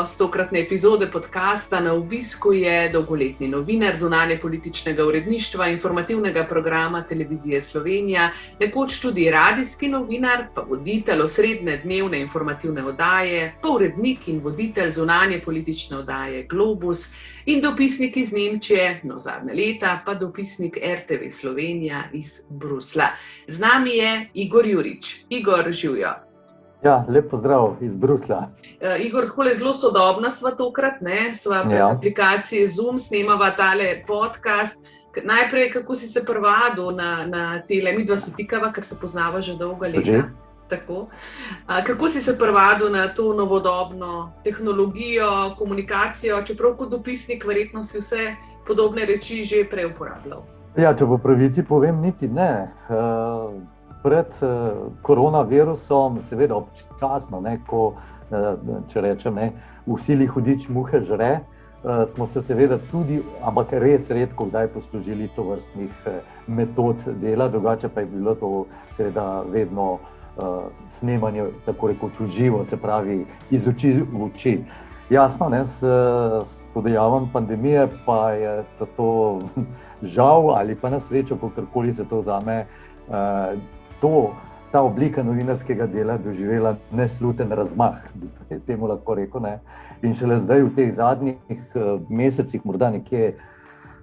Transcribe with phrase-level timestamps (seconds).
[0.00, 7.60] Gost tokratne epizode podcasta na obisku je dolgoletni novinar zunanje političnega uredništva informativnega programa Televizije
[7.60, 14.90] Slovenija, nekoč tudi radijski novinar, pa voditelj osrednje dnevne informativne oddaje, pa urednik in voditelj
[14.90, 17.10] zunanje politične oddaje Globus
[17.46, 23.12] in dopisnik iz Nemčije, no zadnje leta pa dopisnik RTV Slovenija iz Brusla.
[23.48, 25.16] Z nami je Igor Jurič.
[25.28, 26.29] Igor, živijo.
[26.82, 28.38] Ja, lepo zdrav iz Brusla.
[28.38, 31.90] Uh, Igor, tako je zelo sodobna sva tokrat, ne sva v ja.
[31.92, 34.78] aplikaciji Zoom, snemava tale podcast.
[35.24, 39.40] Najprej, kako si se prvado na, na tele, mi dva se tikava, ker se poznava
[39.40, 40.22] že dolga leta.
[40.70, 41.06] Tako.
[41.66, 48.36] Kako si se prvado na to novodobno tehnologijo, komunikacijo, čeprav kot dopisnik, verjetno si vse
[48.66, 50.46] podobne reči že prej uporabljal?
[50.78, 52.70] Ja, če po pravici povem, niti ne.
[52.86, 53.58] Uh,
[54.02, 57.94] pred uh, koronavirusom, seveda občasno, ne, ko,
[58.30, 58.52] uh,
[58.88, 59.52] če rečem, ne,
[59.86, 65.30] v sili hudič muhe žre, uh, smo se seveda tudi, ampak res redko, kdaj poslužili
[65.36, 66.08] to vrstnih
[66.48, 68.52] metod dela, drugače pa je bilo to
[68.96, 69.98] seveda vedno
[70.88, 74.52] snemanje, tako rekoč, uživo, se pravi, iz oči v oči.
[75.10, 75.82] Jasno, ne, s,
[76.46, 78.64] s podajavom pandemije pa je
[78.96, 79.40] to
[80.14, 82.66] žal ali pa na srečo, kako se to vzame.
[84.00, 84.32] To,
[84.72, 89.42] ta oblika novinarskega dela doživela nesluten razmah, bi temu lahko rekel.
[89.42, 89.58] Ne?
[90.02, 93.34] In šele zdaj, v teh zadnjih uh, mesecih, morda nekje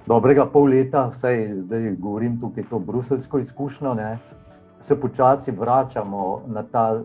[0.08, 4.18] dobrega pol leta, vsaj zdaj govorim tukaj to bruselsko izkušnjo, ne?
[4.80, 7.02] se počasi vračamo na ta,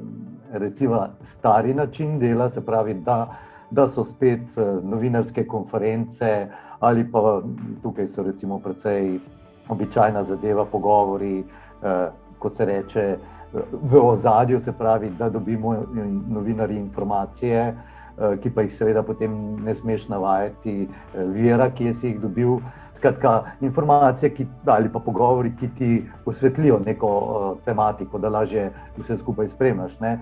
[0.52, 3.36] recimo, stari način dela, se pravi, da,
[3.70, 6.48] da so spet uh, novinarske konference
[6.80, 7.40] ali pa
[7.82, 9.18] tukaj so recimo precej
[9.70, 11.44] običajna zadeva, pogovori.
[11.82, 13.06] Uh, kot se reče,
[13.72, 15.76] v ozadju, se pravi, da dobimo
[16.28, 22.06] novinari informacije, eh, ki pa jih seveda potem ne smeš navajati, eh, vira, ki si
[22.06, 22.58] jih dobil.
[22.94, 29.16] Skratka, informacije ki, ali pa pogovori, ki ti osvetlijo neko uh, tematiko, da lažje vse
[29.16, 30.00] skupaj spremljaš.
[30.00, 30.18] Ne?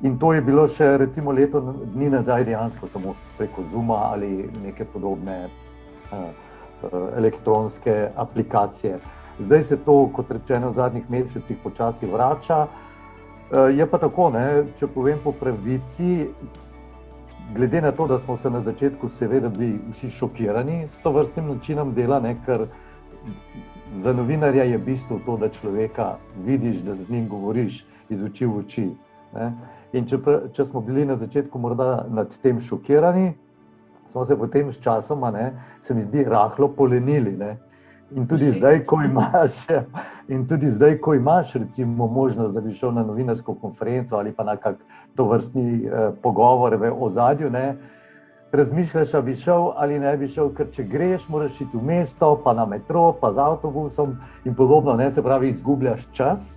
[0.00, 1.60] In to je bilo še recimo leto
[1.94, 8.98] dni nazaj, dejansko samo preko Zuma ali neke podobne uh, uh, elektronske aplikacije.
[9.38, 12.66] Zdaj se to, kot rečeno, v zadnjih mesecih počasi vrača.
[13.52, 16.28] Eh, je pa tako, ne, če povem po pravici,
[17.54, 21.48] glede na to, da smo se na začetku, seveda, bili vsi šokirani s to vrstnim
[21.48, 22.66] načinom dela, ne, ker
[23.94, 26.16] za novinarja je bistvo to, da človeka
[26.46, 28.88] vidiš, da z njim govoriš iz oči v oči.
[29.34, 29.52] Ne.
[29.92, 30.18] In če,
[30.52, 33.34] če smo bili na začetku morda nad tem šokirani,
[34.06, 37.36] smo se potem s časoma, ne, se mi zdi, rahlo polenili.
[37.36, 37.56] Ne.
[38.10, 39.64] In tudi zdaj, ko imaš,
[40.34, 44.44] in tudi zdaj, ko imaš recimo, možnost, da bi šel na novinarsko konferenco ali pa
[44.44, 44.76] na kak
[45.16, 47.76] to vrstni eh, pogovor v ozadju, ne,
[48.52, 52.34] razmišljaš, da bi šel ali ne bi šel, ker če greš, moraš iti v mesto,
[52.44, 56.52] pa na metro, pa z avtobusom in podobno, ne, se pravi, izgubljaš čas.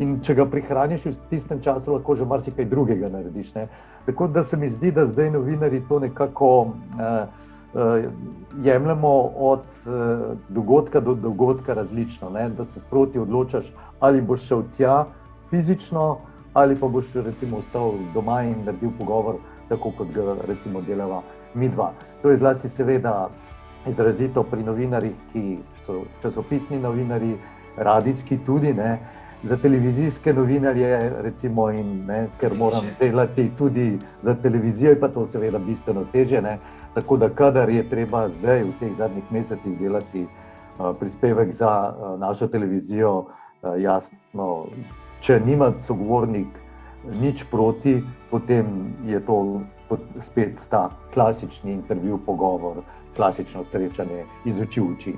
[0.00, 3.54] In če ga prihraniš v tistem času, lahko že marsikaj drugega narediš.
[3.54, 3.66] Ne.
[4.06, 6.72] Tako da se mi zdi, da zdaj novinari to nekako.
[6.98, 7.58] Eh,
[8.62, 9.92] jemljemo od uh,
[10.48, 12.30] dogodka do dogodka različno.
[12.30, 12.48] Ne?
[12.48, 15.06] Da se sproti odločaš, ali boš šel tja
[15.50, 16.18] fizično,
[16.52, 19.36] ali pa boš recimo ostal doma in naredil pogovor,
[19.68, 21.22] tako kot ga recimo delava
[21.54, 21.92] mi dva.
[22.22, 23.28] To je zlasti seveda
[23.86, 27.36] izrazito pri novinarjih, ki so časopisni novinari,
[27.76, 28.74] radijski tudi.
[28.74, 28.98] Ne?
[29.42, 35.24] Za televizijske novinarje, recimo, in, ne, ker moram delati tudi za televizijo, je pa to
[35.26, 36.42] seveda bistveno teže.
[36.42, 36.58] Ne.
[36.94, 42.20] Tako da, kadar je treba zdaj v teh zadnjih mesecih delati uh, prispevek za uh,
[42.20, 44.66] našo televizijo, uh, jasno,
[45.20, 46.48] če nima sogovornik
[47.20, 49.60] nič proti, potem je to
[50.18, 52.82] spet ta klasični intervju, pogovor,
[53.16, 55.14] klasično srečanje iz oči v oči.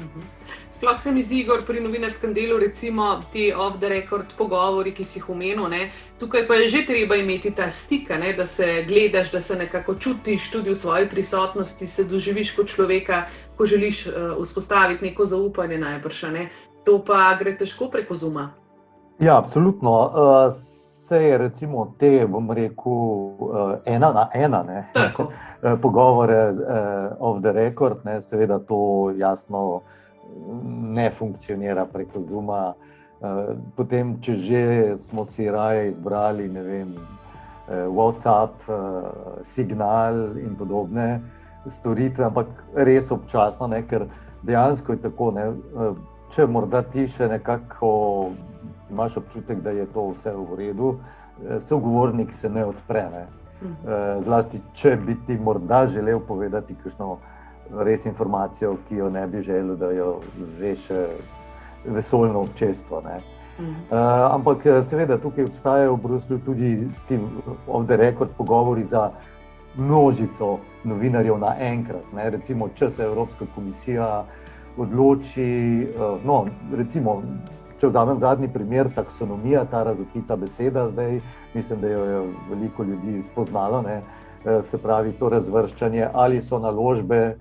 [0.00, 0.35] Mhm.
[0.70, 5.30] Sploh se mi zdi, Igor, pri novinarskem delu, recimo ti off-the-record pogovori, ki si jih
[5.32, 5.90] omenil, ne?
[6.20, 8.34] tukaj pa je že treba imeti ta stik, ne?
[8.36, 13.24] da se gledaš, da se nekako čutiš tudi v svoji prisotnosti, se doživiš kot človeka,
[13.56, 16.22] ko želiš uh, vzpostaviti neko zaupanje najbrž.
[16.32, 16.48] Ne?
[16.84, 18.50] To pa gre težko preko zuma.
[19.18, 19.90] Ja, absolutno.
[19.90, 20.52] Uh,
[21.06, 27.40] vse je, recimo, te, bom rekel, uh, ena na ena, ne, uh, pogovore uh, off
[27.42, 29.80] the record, ne, seveda to jasno
[30.98, 32.74] ne funkcionira preko Zuma.
[33.16, 34.62] Uh, potem, če že
[35.00, 41.22] smo si raje izbrali, ne vem, uh, WhatsApp, uh, Signal in podobne
[41.66, 44.04] storitve, ampak res občasno, ne, ker
[44.46, 45.30] dejansko je tako.
[45.32, 45.48] Ne,
[46.34, 47.90] če morda ti še nekako
[48.90, 53.08] imaš občutek, da je to vse v redu, eh, sogovornik se ne odpre.
[53.12, 53.26] Ne.
[53.62, 53.72] Mhm.
[53.72, 57.18] Eh, zlasti, če bi ti morda želel povedati kakšno
[57.86, 60.20] res informacijo, ki jo ne bi želel, da jo
[60.60, 61.06] ve še
[61.84, 63.02] vesoljno občestvo.
[63.04, 63.20] Ne.
[63.58, 63.96] Uh,
[64.34, 66.70] ampak, seveda, tukaj obstajajo v Bruslju tudi
[67.08, 67.18] ti
[67.66, 69.10] off-the-record pogovori za
[69.76, 72.04] množico novinarjev naenkrat.
[72.16, 74.24] Recimo, če se Evropska komisija
[74.76, 76.44] odloči, uh, no,
[76.76, 77.22] recimo,
[77.76, 81.18] Če vzamem zadnji primer, taksonomija, ta razopita beseda, zdaj
[81.52, 83.82] mislim, da jo je veliko ljudi spoznalo.
[83.84, 83.98] Ne?
[84.44, 87.36] E, se pravi, to razvrščanje, ali so naložbe,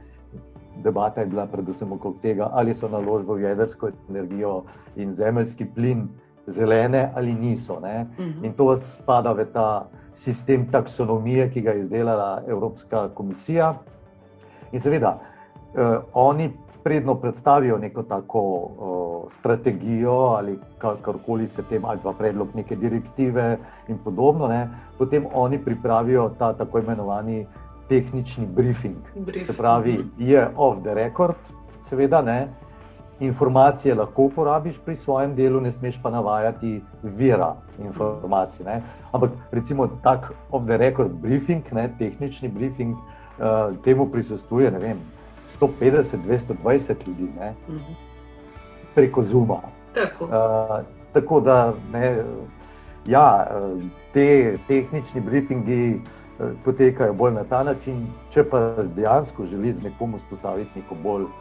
[0.85, 4.63] debata je bila predvsem okrog tega, ali so naložbe v jedrsko energijo
[4.95, 6.07] in zemeljski plin
[6.47, 7.79] zelene ali niso.
[7.81, 8.05] Ne?
[8.19, 8.45] Mhm.
[8.45, 13.73] In to spada v ta sistem taksonomije, ki ga je izdelala Evropska komisija.
[14.71, 15.17] In seveda,
[15.75, 16.51] eh, oni
[16.85, 20.59] predno predstavijo neko tako uh, strategijo ali
[21.01, 23.57] karkoli se tem, ali pa predlog neke direktive
[23.87, 27.47] in podobno, ne, potem oni pripravijo ta tako imenovani
[27.89, 28.97] tehnični briefing.
[29.15, 29.47] briefing.
[29.47, 30.09] Se pravi, mhm.
[30.17, 31.35] je off the record,
[31.89, 32.47] seveda ne.
[33.19, 38.65] Informacije lahko uporabiš pri svojem delu, ne smeš pa navajati vira informacij.
[38.65, 38.81] Ne?
[39.11, 44.99] Ampak, recimo, tak off the record briefing, ne, tehnični briefing, uh, temu prisostuje, ne vem,
[45.59, 47.95] 150, 220 ljudi ne, uh -huh.
[48.95, 49.61] preko Zuma.
[49.93, 50.25] Tako.
[50.25, 50.83] Uh,
[51.13, 52.23] tako da ne,
[53.07, 53.47] ja,
[54.13, 58.07] te tehnični briefingi uh, potekajo bolj na ta način.
[58.33, 58.59] Če pa
[58.95, 61.31] dejansko želiš z nekom vzpostaviti neko bolj uh,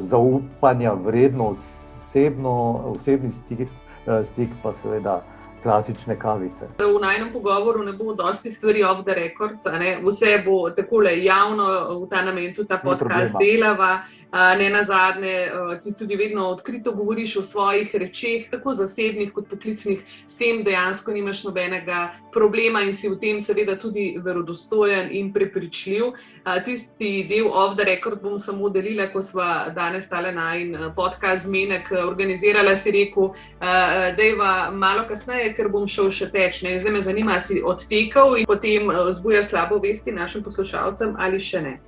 [0.00, 2.56] zaupanja, vredno, osebno,
[2.94, 3.68] osebni stik,
[4.06, 5.22] uh, stik pa seveda
[5.64, 6.68] klasične kavice.
[6.78, 9.64] V najnem pogovoru ne bo dosti stvari off the record,
[10.04, 11.64] vse bo tako javno
[12.04, 14.04] v ta namen, tudi ta podcast delava.
[14.34, 15.50] Ne na zadnje,
[15.82, 21.12] ti tudi vedno odkrito govoriš o svojih rečeh, tako zasebnih kot poklicnih, s tem dejansko
[21.12, 26.18] nimaš nobenega problema in si v tem seveda tudi verodostojen in prepričljiv.
[26.64, 31.94] Tisti del off the record bom samo delila, ko smo danes tale najn podcast zmenek
[32.02, 33.30] organizirala, si rekel,
[33.60, 34.34] da je
[34.74, 36.64] malo kasneje, ker bom šel še teč.
[36.66, 36.80] Ne?
[36.82, 41.80] Zdaj me zanima, si odtekal in potem zbuja slabo vesti našim poslušalcem ali še ne.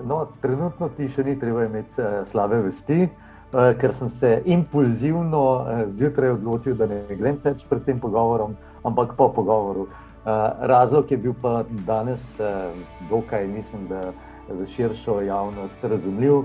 [0.00, 5.42] No, trenutno ti še ni treba imeti uh, slabe vesti, uh, ker sem se impulzivno
[5.42, 8.56] uh, zjutraj odločil, da ne grem več pred tem pogovorom,
[8.88, 9.88] ampak po pogovoru.
[10.22, 12.72] Uh, razlog je bil pa danes, uh,
[13.10, 14.12] dokaj mislim, da
[14.48, 16.44] za širšo javnost razumljiv.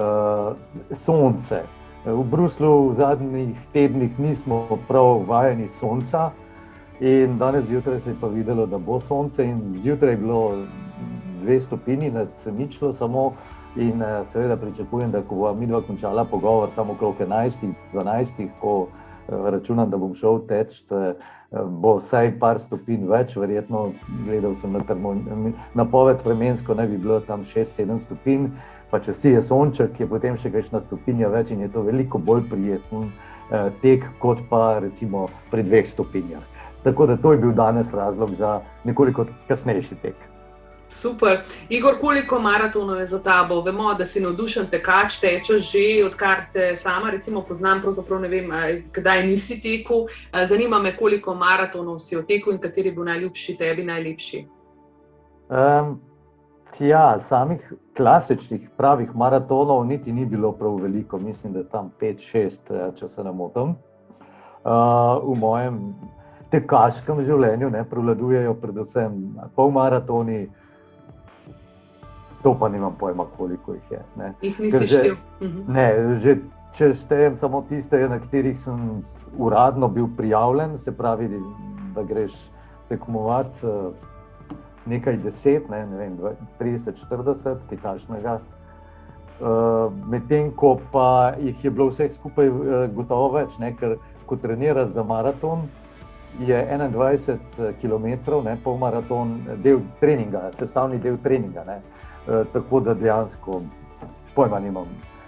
[0.00, 0.56] Uh,
[0.94, 1.64] sonce,
[2.00, 6.30] V Bruslu v zadnjih tednih nismo prav vajeni sonca,
[7.00, 10.64] in danes zjutraj se je pa videlo, da bo sonce, in zjutraj je bilo
[11.40, 12.28] dve stopinji, nad
[12.58, 13.32] ničlo samo.
[13.76, 18.88] In eh, seveda pričakujem, da ko bo mi dva končala pogovor tam okrog 11-12, ko
[18.88, 21.14] eh, računam, da bom šel teč, eh,
[21.66, 23.92] bo vsaj par stopinj več, verjetno
[24.24, 28.50] gledal sem na termometru, napoved vremensko ne bi bilo tam 6-7 stopinj
[28.90, 32.18] pa če si je sonček, je potem še kakšna stopinja več in je to veliko
[32.18, 33.12] bolj prijeten
[33.82, 36.42] tek, kot pa recimo pri dveh stopinjah.
[36.82, 40.30] Tako da to je bil danes razlog za nekoliko kasnejši tek.
[40.90, 41.44] Super.
[41.68, 43.60] Igor, koliko maratonov je za tabo?
[43.62, 48.52] Vemo, da si navdušen tekač, tečeš že odkar te sama, recimo, poznam, pravzaprav ne vem,
[48.92, 50.08] kdaj nisi tekel.
[50.50, 54.44] Zanima me, koliko maratonov si otekel in kateri bo najljubši tebi, najlepši.
[55.50, 56.00] Um,
[56.78, 62.70] Ja, samih klasičnih, pravih maratonov niti ni bilo prav veliko, mislim, da je tam 5-6,
[62.70, 63.74] eh, če se ne motim.
[64.64, 65.78] Uh, v mojem
[66.52, 69.14] tekaškem življenju ne, prevladujejo predvsem
[69.56, 70.50] polmaratoni,
[72.42, 74.02] to pa nimam pojma, koliko jih je.
[74.16, 74.32] Ne.
[74.42, 75.16] Jih nisi štel.
[75.40, 75.72] Mhm.
[75.72, 75.86] Ne,
[76.22, 76.38] že
[76.74, 79.02] če štejem samo tiste, na katerih sem
[79.38, 81.28] uradno bil prijavljen, se pravi,
[81.94, 82.36] da greš
[82.88, 83.66] tekmovati.
[83.66, 84.10] Uh,
[84.86, 86.16] nekaj deset, ne, ne vem,
[86.58, 88.40] 30, 40, kaj takšnega.
[90.06, 92.50] medtem ko pa jih je bilo vseh skupaj
[92.94, 93.72] gotovo več, ne?
[93.76, 95.62] ker ko treniraš za maraton,
[96.38, 98.06] je 21 km,
[98.44, 101.64] ne, pol maraton, del treninga, sestavni del treninga.
[101.64, 101.80] Ne.
[102.26, 103.62] Tako da dejansko
[104.34, 104.86] pojma nimam,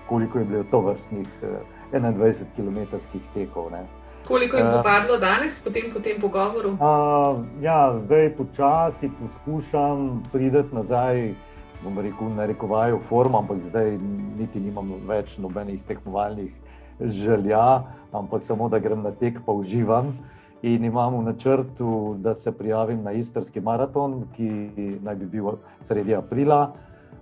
[0.08, 1.28] koliko je bilo to vrstnih
[1.92, 2.96] 21 km
[3.34, 3.70] tekov.
[3.72, 3.86] Ne.
[4.28, 6.76] Koliko je uh, padlo danes, potem po tem pogovoru?
[6.78, 11.34] Uh, ja, zdaj počasi poskušam priti nazaj,
[11.82, 13.98] bom rekel, na rekovaju forma, ampak zdaj
[14.38, 16.52] niti nimam več nobenih tekmovalnih
[17.00, 17.82] želja,
[18.12, 20.14] ampak samo da grem na tek, pa uživam.
[20.62, 26.14] In imam v načrtu, da se prijavim na istrski maraton, ki naj bi bil sredi
[26.14, 26.70] aprila.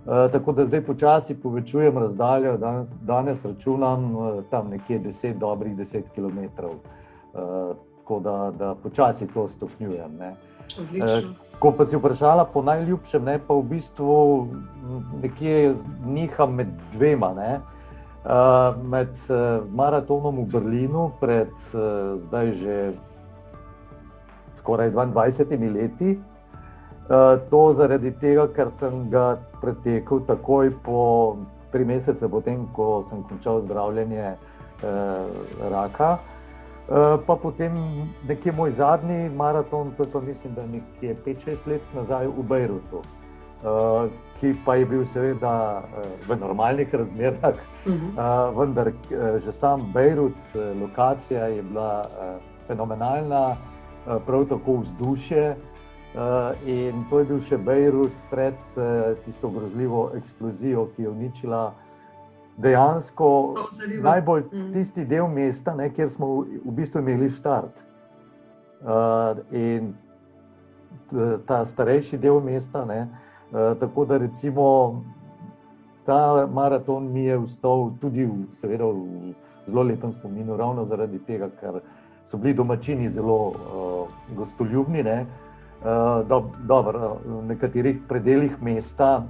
[0.05, 5.75] E, tako da zdaj počasi povečujem razdaljo, danes, danes računam e, tam nekje 10, dobrih
[5.77, 6.39] 10 km.
[6.39, 6.69] E,
[7.97, 10.17] tako da, da počasi to stopnjujem.
[10.19, 10.35] Ne.
[11.59, 14.47] Ko pa si vprašala po najljubšem, ne, pa v bistvu
[15.21, 15.73] nekje
[16.05, 17.33] niham med dvema.
[17.33, 17.59] Ne.
[18.83, 19.17] Med
[19.73, 21.49] maratonom v Berlinu pred
[22.17, 22.75] zdaj že
[24.61, 26.19] skoraj 22 leti.
[27.51, 31.01] To zaradi tega, ker sem ga pretekel takoj po
[31.71, 34.35] tri mesece, potem ko sem končal zdravljenje
[35.71, 36.19] raka.
[37.27, 37.75] Pa potem
[38.27, 43.01] nekje moj zadnji maraton, to je pa mislim, da nekje 5-6 let nazaj v Bejrutu,
[44.39, 45.83] ki pa je bil seveda
[46.27, 48.57] v normalnih razmerah, uh -huh.
[48.59, 48.91] vendar
[49.45, 50.39] že sam Bejrut,
[50.81, 52.05] lokacija je bila
[52.67, 53.55] fenomenalna.
[54.07, 55.55] Eh, prav tako vzdušje.
[56.11, 61.59] Uh, in to je bil še Bejrut pred uh, tisto grozljivo eksplozijo, ki je uničila
[62.59, 63.29] dejansko
[64.03, 64.65] najbolj mm.
[64.73, 67.85] tisti del mesta, ne, kjer smo v, bistvu imeli štart.
[68.83, 69.93] Uh, in
[71.47, 74.67] ta starejši del mesta, ne, uh, tako da recimo
[76.03, 79.31] ta maraton mi je vstal tudi v, seveda, v
[79.63, 81.79] zelo lepem spominu, ravno zaradi tega, ker
[82.25, 85.03] so bili domačini zelo uh, gostoljubni.
[85.03, 85.25] Ne?
[85.81, 89.23] Uh, do, dobro, v nekaterih predeljih mesta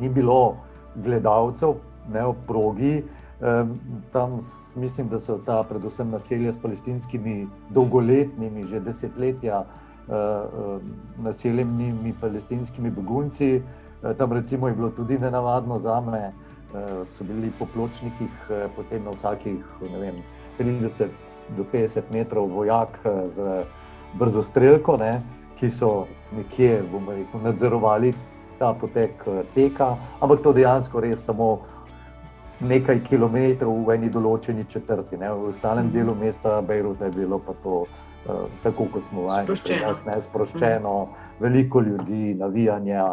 [0.00, 0.56] ni bilo
[0.94, 1.74] gledalcev,
[2.12, 3.02] ne v progi.
[3.40, 3.72] Um,
[4.12, 4.38] tam
[4.76, 10.80] mislim, da so ta, predvsem naselja s palestinskimi, dolgoletnimi, že desetletja, uh,
[11.24, 13.62] naseljenimi palestinskimi begunci.
[14.02, 18.30] Uh, tam recimo je bilo tudi nenavadno za me, uh, so bili po pločnikih,
[18.76, 20.22] potem na vsakih vem,
[20.58, 21.08] 30
[21.56, 23.64] do 50 metrov vojak eh, z
[24.18, 25.22] brzo streljko, ne,
[25.58, 28.14] ki so nekje rekel, nadzorovali
[28.58, 31.58] ta potek eh, teka, ampak to dejansko res samo
[32.60, 35.16] nekaj kilometrov v eni določeni četrti.
[35.16, 35.30] Ne.
[35.32, 35.94] V ostalem mhm.
[35.96, 40.20] delu mesta Bejruta je bilo pa to uh, tako, kot smo vajeni, sproščeno.
[40.26, 41.30] sproščeno, mm.
[41.40, 43.06] veliko ljudi, navijanja.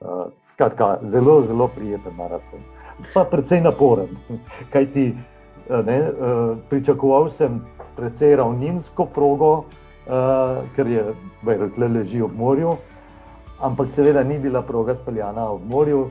[0.00, 0.24] Uh,
[0.54, 2.64] skratka, zelo, zelo prijeten maraton.
[3.12, 4.16] Pa predvsej naporen.
[4.72, 5.06] Kaj ti,
[5.68, 7.60] ne, uh, pričakoval sem
[7.96, 11.04] precej ravninsko progo, uh, ker je
[11.42, 12.76] Bejrut le leži ob morju,
[13.60, 16.10] ampak seveda ni bila proga speljana ob morju,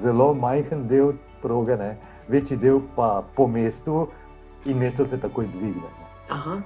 [0.00, 1.96] zelo majhen del proge, ne,
[2.28, 4.06] večji del pa po mestu
[4.66, 5.92] in mesto se takoj dvigne.
[6.30, 6.58] Uh,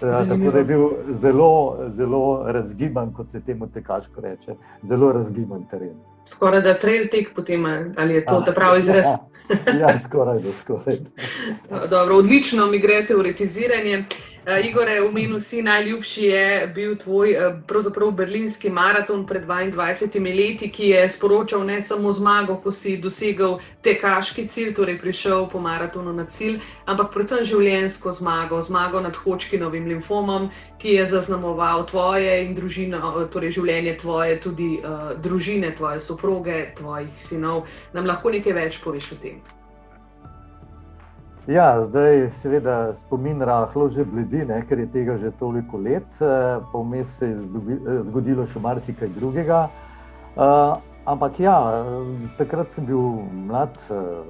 [0.00, 0.88] tako da je bil
[1.20, 5.94] zelo, zelo razgiban, kot se temu tekaško reče, zelo razgiban teren.
[6.26, 7.66] Skoraj da trail tek potem,
[7.98, 9.04] ali je to ah, pravi izraz?
[9.04, 9.18] Ja.
[9.80, 10.96] ja, skoraj da, skoraj.
[11.90, 14.04] Dobro, odlično mi gre teoretiziranje.
[14.42, 20.88] Uh, Igor, omenil si, najljubši je bil tvoj uh, berlinski maraton pred 22 leti, ki
[20.88, 26.26] je sporočal ne samo zmago, ko si dosegel tekaški cilj, torej prišel po maratonu na
[26.26, 33.14] cilj, ampak predvsem življenjsko zmago, zmago nad Hočkinovim limfomom, ki je zaznamoval tvoje in družino,
[33.30, 37.68] torej življenje tvoje, tudi uh, družine, tvoje soproge, tvojih sinov.
[37.94, 39.38] Nam lahko nekaj več poveš o tem?
[41.46, 46.60] Ja, zdaj seveda spomin rahlo že bledi, ne, ker je tega že toliko let, eh,
[46.72, 49.66] pa vmes se je eh, zgodilo še marsikaj drugega.
[50.32, 51.84] Uh, ampak ja,
[52.38, 53.18] takrat sem bil
[53.50, 54.22] mlad uh,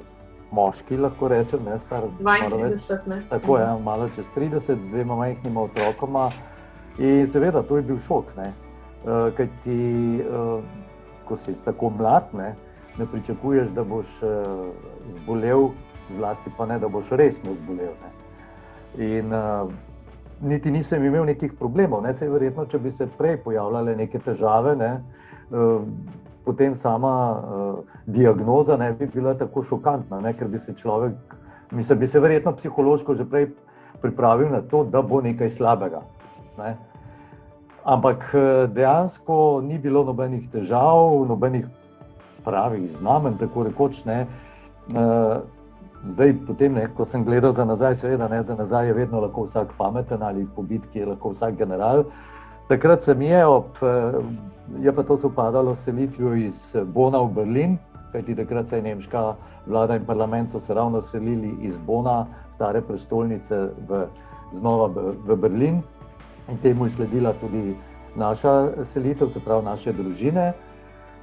[0.50, 3.28] moški, lahko rečem, ne, star 32 let.
[3.30, 6.32] Tako je, ja, malo čez 30, z dvema majhnima otrokoma.
[6.98, 8.48] In seveda, to je bil šok, ne,
[9.04, 9.78] uh, kaj ti,
[10.26, 10.58] uh,
[11.28, 12.50] ko si tako mlad, ne,
[12.98, 14.74] ne pričakuješ, da boš uh,
[15.06, 15.70] zbolel
[16.10, 17.94] zlasti pa ne, da boš resno zbolel.
[18.02, 18.10] Ne.
[19.06, 19.70] In uh,
[20.40, 24.76] niti nisem imel nekih problemov, ne se verjetno, če bi se prej pojavljale neke težave,
[24.76, 24.92] ne,
[25.50, 25.82] uh,
[26.44, 31.36] potem sama uh, diagnoza ne bi bila tako šokantna, ne, ker bi se človek,
[31.70, 33.52] mislim, bi se verjetno psihološko že prej
[34.02, 36.02] pripravil na to, da bo nekaj slabega.
[36.58, 36.76] Ne.
[37.84, 38.28] Ampak
[38.74, 41.66] dejansko ni bilo nobenih težav, nobenih
[42.44, 44.04] pravih znamen, tako rekoč.
[44.04, 44.26] Ne.
[46.02, 49.44] Zdaj, potem, ne, ko sem gledal za nazaj, seveda ne za nazaj, je vedno lahko
[49.46, 52.04] vsak pameten ali po bitki je lahko vsak general.
[52.68, 53.78] Takrat se mi je, ob,
[54.78, 57.78] je pa to sopadalo selitvijo iz Bona v Berlin,
[58.12, 59.34] kajti takrat se je nemška
[59.66, 64.06] vlada in parlament so se ravno selili iz Bona, stare prestolnice, v,
[64.52, 65.82] znova v, v Berlin.
[66.50, 67.76] In temu je sledila tudi
[68.16, 70.52] naša selitev, se pravi naše družine.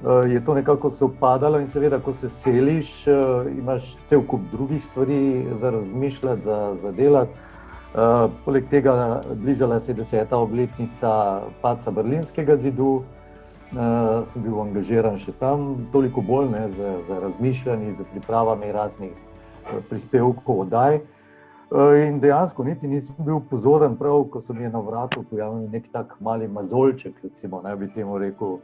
[0.04, 3.12] Eh, je to nekako sopadalo in seveda, ko se seliš, eh,
[3.58, 7.30] imaš cel kup drugih stvari za razmišljati, za, za delati.
[7.94, 13.02] Eh, poleg tega, bližala se je deseta obletnica paca Berlinskega zidu,
[14.24, 19.12] sem bil angažiran še tam, toliko bolj ne, za, za razmišljanje, za pripravami raznih
[19.88, 20.98] prispevkov, oddaj.
[22.02, 26.16] In dejansko niti nisem bil pozoren, prav ko so mi na vratu pojavili nek tak
[26.20, 28.58] mali mazolček, recimo, ne bi temu rekel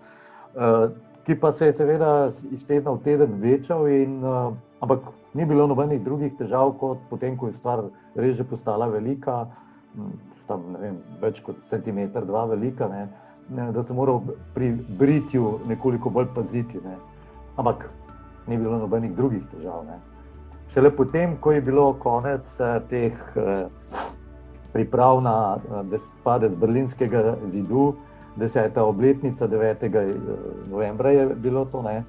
[1.27, 5.67] ki pa se je seveda iz tedna v teden večal, in, uh, ampak ni bilo
[5.67, 7.83] nobenih drugih težav, kot potem, ko je stvar
[8.15, 9.47] res že postala velika,
[10.47, 13.09] tam, vem, več kot centimeter, dva velika, ne,
[13.51, 14.23] ne, da sem moral
[14.55, 16.79] pri britju nekoliko bolj paziti.
[16.85, 16.97] Ne.
[17.57, 17.89] Ampak
[18.47, 19.83] ni bilo nobenih drugih težav.
[19.89, 19.99] Ne.
[20.71, 23.67] Šele potem, ko je bilo konec uh, teh uh,
[24.73, 27.97] priprav na uh, padec Berlinskega zidu,
[28.37, 29.97] deseta obletnica, 9.
[29.97, 30.15] Eh,
[30.71, 31.83] novembra je bilo to.
[31.83, 32.05] Ne.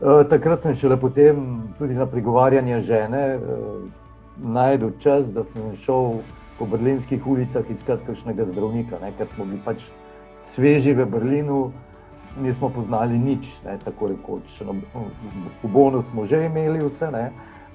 [0.00, 3.40] Eh, takrat sem šele potem tudi na pregovarjanje žene eh,
[4.38, 6.20] najdel čas, da sem šel
[6.58, 9.90] po berlinskih ulicah iskati kakšnega zdravnika, ne, ker smo bili pač
[10.44, 11.72] sveži v Berlinu,
[12.42, 14.60] nismo poznali nič, ne, tako rekoč.
[14.66, 14.74] No,
[15.62, 17.30] v Bonu smo že imeli vse, ne,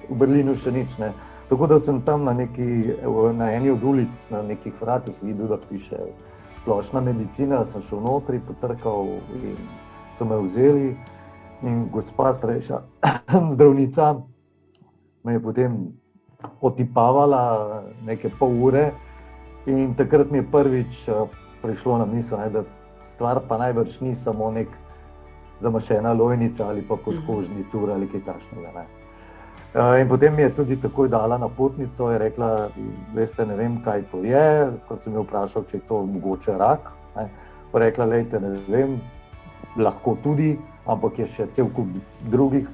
[0.08, 0.98] v Berlinu še nič.
[1.00, 1.12] Ne.
[1.48, 2.96] Tako da sem tam na, neki,
[3.36, 5.96] na eni od ulic, na nekih vratih videl, da piše
[6.64, 9.58] splošna medicina, sem šel notri, potrkal in
[10.16, 10.96] so me vzeli.
[11.62, 12.80] In gospa starejša
[13.52, 14.14] zdravnica
[15.24, 15.76] me je potem
[16.60, 18.90] otipavala nekaj pol ure,
[19.66, 21.24] in takrat mi je prvič eh,
[21.62, 22.64] prišlo na misel, ne, da
[23.04, 24.68] stvar pa najbrž ni samo nek
[25.60, 27.26] zamašena lojnica ali pa kot mhm.
[27.26, 28.84] kožni tur ali kaj takšnega.
[29.74, 32.68] In potem mi je tudi takoj dala napotnico in rekla,
[33.14, 34.70] veste, ne vem, kaj to je.
[34.88, 37.26] Ko sem jo vprašal, če je to mogoče rak, ne,
[37.72, 39.00] pa rekla, lejte, ne vem,
[39.76, 40.54] lahko tudi,
[40.86, 41.90] ampak je še cel kup
[42.30, 42.68] drugih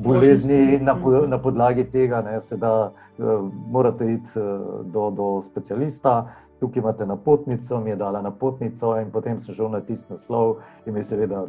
[0.00, 0.96] bolezni na,
[1.28, 6.24] na podlagi tega, ne, da uh, morate iti uh, do, do specialista.
[6.60, 10.98] Tukaj imate napotnico, mi je dala napotnico, in potem sem šel na tisti naslov, in
[10.98, 11.44] mi je seveda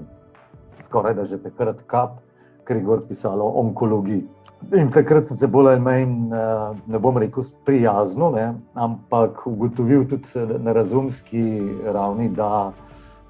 [0.85, 2.21] skoraj da že takrat kap,
[2.67, 4.40] ker je gor pisalo onkologija.
[4.69, 10.05] In takrat sem se bolj ali manj, eh, ne bom rekel, prijazno, ne, ampak ugotovil
[10.07, 11.43] tudi na razumski
[11.85, 12.71] ravni, da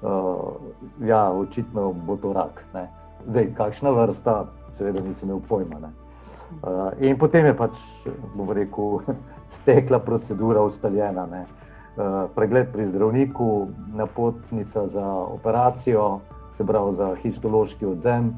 [0.02, 0.52] uh,
[1.00, 2.64] ja, očitno bo to rak.
[2.74, 2.90] Ne.
[3.26, 4.36] Zdaj, kakšna vrsta,
[4.76, 5.80] seveda nisem imel pojma.
[5.80, 7.80] Uh, in potem je pač,
[8.36, 9.00] bom rekel,
[9.62, 11.26] stekla procedura ustaljena.
[11.26, 11.46] Ne.
[11.96, 16.20] Uh, pregled pri zdravniku, napotnica za operacijo,
[16.52, 18.34] se pravi za histološki odzem.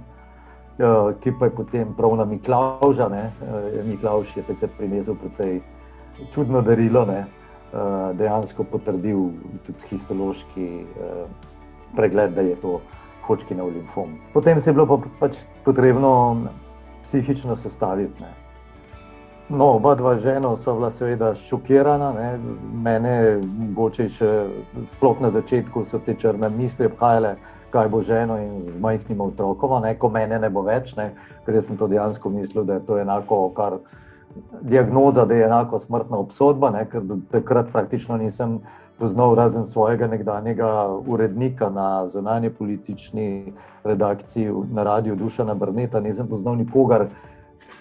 [0.78, 3.06] Ja, ki pa je potem prav na Miklauža.
[3.14, 5.60] Eh, Miklauž je takrat prinesel precej
[6.34, 7.26] čudno darilo, ne?
[7.74, 9.30] Eh, dejansko potrdil
[9.66, 11.24] tudi histološki eh,
[11.96, 12.80] pregled, da je to
[13.26, 14.18] hočki na limfom.
[14.32, 16.42] Potem se je bilo pa pač potrebno
[17.02, 18.22] psihično sestaviti.
[18.22, 18.34] Ne?
[19.48, 22.28] No, oba dva žena sva bila seveda šokirana, ne?
[22.82, 24.30] mene, mogoče še
[24.96, 27.36] sploh na začetku so te črne misli obhajale,
[27.74, 31.10] kaj bo ženo in z majhnim otrokom, ne, ko mene ne bo več, ne,
[31.46, 33.80] ker sem to dejansko mislil, da je to enako, kar
[34.62, 37.02] diagnoza, da je enako smrtna obsodba, ne, ker
[37.34, 38.60] takrat praktično nisem
[38.98, 40.70] poznal razen svojega nekdanjega
[41.06, 43.52] urednika na zunanje politični
[43.84, 47.08] redakciji na radiju Dušana Brneta, nisem poznal nikogar,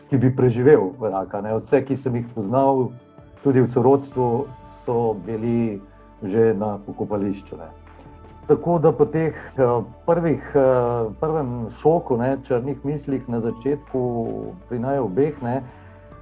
[0.09, 1.41] ki bi preživel raka.
[1.41, 1.53] Ne.
[1.57, 2.87] Vse, ki sem jih poznal,
[3.43, 4.45] tudi v sorodstvu,
[4.85, 5.81] so bili
[6.23, 7.57] že na pokopališču.
[7.59, 7.82] Ne.
[8.47, 14.01] Tako da po teh uh, prvih, uh, prvem šoku, ne, črnih mislih na začetku,
[14.69, 15.61] pri naj obeh, ne,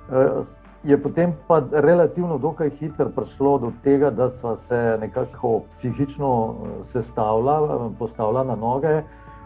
[0.09, 0.45] uh,
[0.83, 7.95] je potem pa relativno dokaj hitro prišlo do tega, da smo se nekako psihično sestavljali,
[7.99, 9.01] postavljali na noge.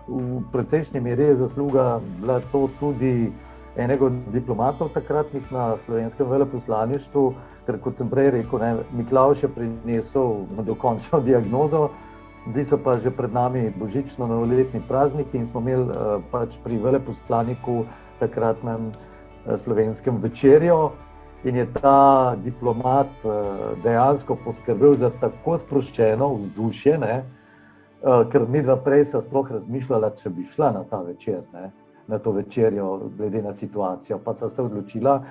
[0.07, 3.31] V precejšnji meri je zasluga bila to tudi
[3.75, 7.33] enega od diplomatov takratnih na slovenskem veleposlaništvu,
[7.65, 11.89] ker kot sem prej rekel, ne, Miklaus je prinesel dokončno diagnozo.
[12.45, 17.85] Bili so pa že pred nami božično-novoletni prazniki in smo imeli uh, pač pri veleposlaniku
[18.19, 20.91] takratnem uh, slovenskem večerjo.
[21.43, 23.33] In je ta diplomat uh,
[23.83, 30.13] dejansko poskrbel za tako sproščeno vzdušje, ne, uh, ker mi dva prej smo sploh razmišljali,
[30.21, 31.41] če bi šla na ta večer.
[31.53, 31.71] Ne.
[32.07, 34.19] na to večerjo, glede na situacijo.
[34.25, 35.23] Pa so se odločila.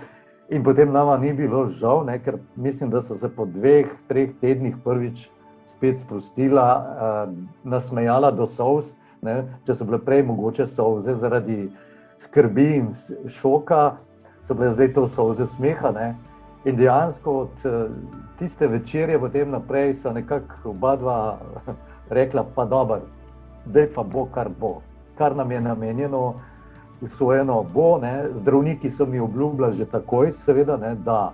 [0.51, 4.31] In potem nama ni bilo žal, ne, ker mislim, da so se po dveh, treh
[4.41, 5.29] tednih prvič
[5.67, 8.95] spet sprostila, uh, nasmejala do sovs.
[9.25, 11.71] Ne, če so bile prej mogoče sovze zaradi
[12.21, 12.91] skrbi in
[13.33, 13.97] šoka,
[14.45, 15.93] so bile zdaj to sovze smeha.
[15.97, 16.15] Ne.
[16.65, 17.87] In dejansko od uh,
[18.39, 21.19] tiste večerje potem naprej so nekako oba dva
[22.19, 23.01] rekla, pa dobro,
[23.65, 24.81] da je pa bo, kar bo,
[25.19, 26.35] kar nam je namenjeno
[27.01, 27.99] usvojeno bo.
[27.99, 28.29] Ne.
[28.35, 31.33] Zdravniki so mi obljubljali že takoj, seveda, ne, da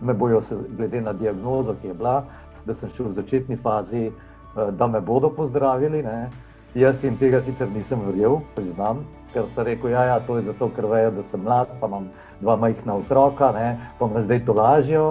[0.00, 2.24] me bojo, se, glede na diagnozo, ki je bila,
[2.68, 6.02] da sem še v začetni fazi, eh, da me bodo pozdravili.
[6.04, 6.28] Ne.
[6.76, 9.00] Jaz jim tega sicer nisem verjel, priznam,
[9.32, 12.10] ker sem rekel, da ja, ja, je to ker vejo, da sem mlad, pa imam
[12.40, 15.08] dva majhna otroka, ne, pa me zdaj to lažijo.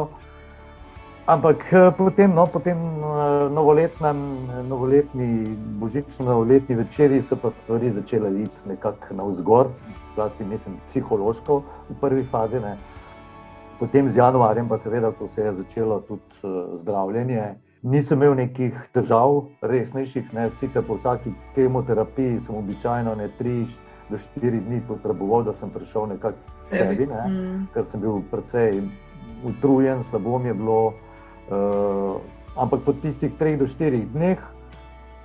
[1.27, 5.31] Ampak eh, potem, no, potem eh, novoletni,
[5.81, 9.73] božično-novoletni večerji so pa stvari začele iti nekako navzgor,
[10.15, 12.61] zlasti mislim, psihološko v prvi fazi.
[12.63, 12.77] Ne.
[13.79, 18.73] Potem z januarjem, pa seveda, ko se je začelo tudi uh, zdravljenje, nisem imel nekih
[18.93, 20.33] težav, resnejših.
[20.33, 20.49] Ne.
[20.49, 23.67] Sicer po vsaki kemoterapiji sem običajno ne tri
[24.09, 27.67] do štiri dni potreboval, da sem prišel nekako k sebi, ne, mm.
[27.73, 28.81] ker sem bil precej
[29.45, 30.81] utrujen, slabo mi je bilo.
[31.47, 32.17] Uh,
[32.57, 34.41] ampak po tistih treh do štirih dneh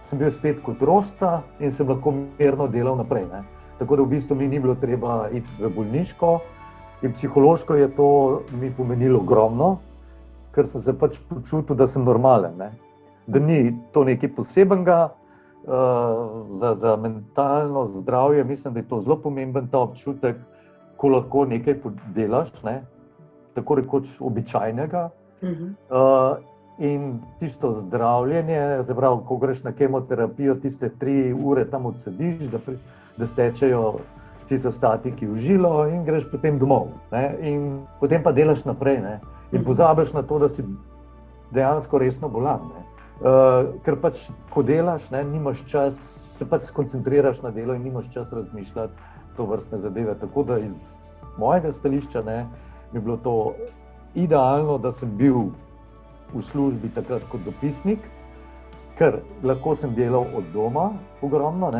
[0.04, 3.24] sem bil spet kot rožca in sem lahko mirno delal naprej.
[3.32, 3.42] Ne.
[3.80, 6.40] Tako da v bistvu mi ni bilo treba iti v bolniško,
[7.02, 8.08] in psihološko je to
[8.60, 9.76] mi pomenilo ogromno,
[10.54, 12.56] ker sem se pač počutil, da sem normalen.
[12.58, 12.70] Ne.
[13.26, 18.44] Da ni to nekaj posebenega uh, za, za mentalno zdravje.
[18.44, 20.36] Mislim, da je to zelo pomemben ta občutek,
[20.96, 21.80] ko lahko nekaj
[22.14, 22.82] delaš, ne,
[23.54, 25.08] tako rekoč običajnega.
[25.42, 26.38] Uh,
[26.78, 32.76] in tisto zdravljenje, pravi, ko greš na kemoterapijo, tiste tri ure tam odsediš, da, pri,
[33.16, 33.98] da stečejo
[34.46, 36.92] citostatiki v žilo, in greš potem domov.
[38.00, 39.20] Potem pa delaš naprej ne?
[39.52, 39.66] in mhm.
[39.66, 40.64] pozabiš na to, da si
[41.52, 42.72] dejansko resno bolan.
[43.22, 45.98] Uh, ker pač, ko delaš, ne, nimaš čas,
[46.38, 48.92] se pač skoncentriraš na delo in nimaš čas razmišljati
[49.36, 50.16] to vrstne zadeve.
[50.18, 50.96] Tako da iz
[51.38, 52.46] mojega stališča ne,
[52.92, 53.54] bi bilo to
[54.14, 55.52] idealno, da sem bil
[56.32, 58.00] v službi takrat kot dopisnik,
[58.98, 60.90] ker lahko sem delal od doma,
[61.22, 61.70] ogromno.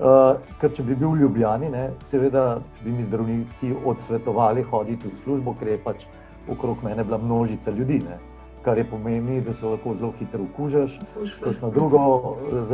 [0.00, 5.18] Uh, ker če bi bil v Ljubljani, ne, seveda bi mi zdravniki odsvetovali hoditi v
[5.26, 6.06] službo, ker je pač
[6.48, 7.98] okrog mene bila množica ljudi.
[8.06, 8.16] Ne.
[8.64, 10.96] Kar je pomeni, da se lahko zelo hitro okužiš,
[11.44, 12.00] kakšno drugo,
[12.48, 12.72] uh,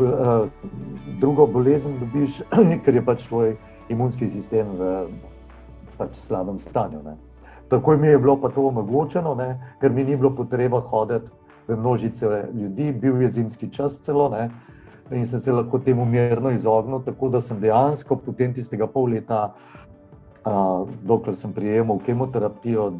[0.00, 0.48] uh,
[1.20, 2.40] drugo bolezen dobiš,
[2.88, 3.56] ker je pač tvoj
[3.92, 4.96] imunski sistem v
[6.00, 7.04] pač slabem stanju.
[7.04, 7.18] Ne.
[7.68, 11.28] Tako mi je bilo pa to omogočeno, ne, ker mi ni bilo potreba hoditi
[11.68, 14.48] v množice ljudi, bil je zimski čas celo ne,
[15.10, 17.02] in sem se lahko temu mirno izognil.
[17.04, 19.54] Tako da sem dejansko potem tistega pol leta,
[20.44, 22.92] a, dokler sem prijemal kemoterapijo,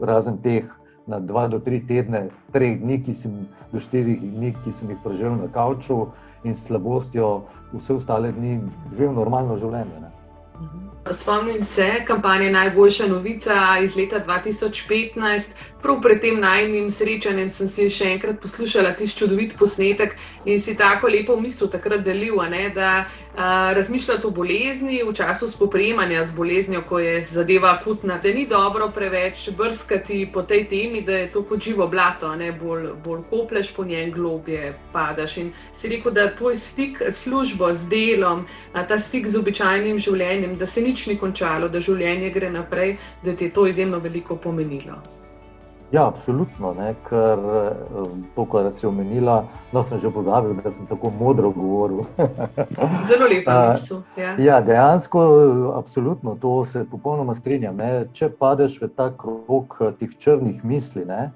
[0.00, 0.64] razen teh
[1.06, 5.00] na dva do tri tedne, treh dni, ki sem do štirih dni, ki sem jih
[5.04, 6.06] preživel na kavču
[6.44, 8.58] in slabostjo, vse ostale dni
[8.92, 10.00] živel normalno življenje.
[10.00, 10.12] Ne.
[11.12, 15.50] Spomnim se kampanje Najboljša novica iz leta 2015.
[15.82, 20.76] Prav pred tem najnim srečanjem sem si še enkrat poslušala tisti čudovit posnetek in si
[20.76, 23.04] tako lepo misel takrat delil, ne, da
[23.36, 28.90] razmišljati o bolezni v času spoprijemanja z boleznijo, ko je zadeva akutna, da ni dobro
[28.94, 33.74] preveč brskati po tej temi, da je to kot živo blato, ne bolj, bolj kopleš
[33.74, 35.36] po njem, globje padaš.
[35.36, 39.98] In si rekel, da tvoj stik s službo, s delom, a, ta stik z običajnim
[39.98, 43.98] življenjem, da se nič ni končalo, da življenje gre naprej, da ti je to izjemno
[43.98, 45.02] veliko pomenilo.
[45.92, 47.38] Ja, absolutno, ne, ker
[48.34, 52.02] to, kar si omenila, no, sem že pozabil, da sem tako modro govoril.
[53.08, 54.00] Zelo lepo je.
[54.16, 54.34] Ja.
[54.38, 55.20] ja, dejansko,
[55.76, 57.76] absolutno, to se popolnoma strinjam.
[57.76, 58.06] Ne.
[58.12, 61.28] Če padeš v ta krog teh črnih misli, ne,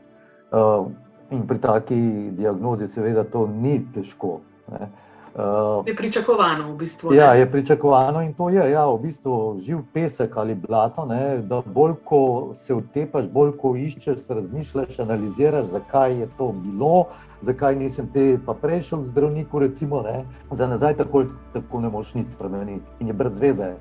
[1.31, 2.01] in pri taki
[2.41, 4.41] diagnozi, seveda, to ni težko.
[4.73, 4.89] Ne.
[5.39, 7.13] Uh, je pričakovano, v bistvu.
[7.15, 11.05] Ja, je pričakovano in to je ja, v bistvu živ pesek ali blato.
[11.07, 17.05] Ne, da bolj ko se utepaš, bolj ko iščeš, razmišljaš, analiziraš, zakaj je to bilo,
[17.47, 19.63] zakaj nisem te pa prejšel k zdravniku.
[19.63, 23.77] Recimo, ne, za nazaj tako, tako ne moš nič spremeniti in je brez veze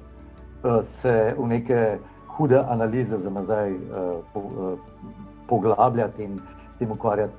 [0.62, 1.98] uh, se v neke
[2.38, 3.82] hude analize za nazaj uh,
[4.34, 4.80] po, uh,
[5.48, 6.40] poglabljati in
[6.76, 7.34] s tem ukvarjati.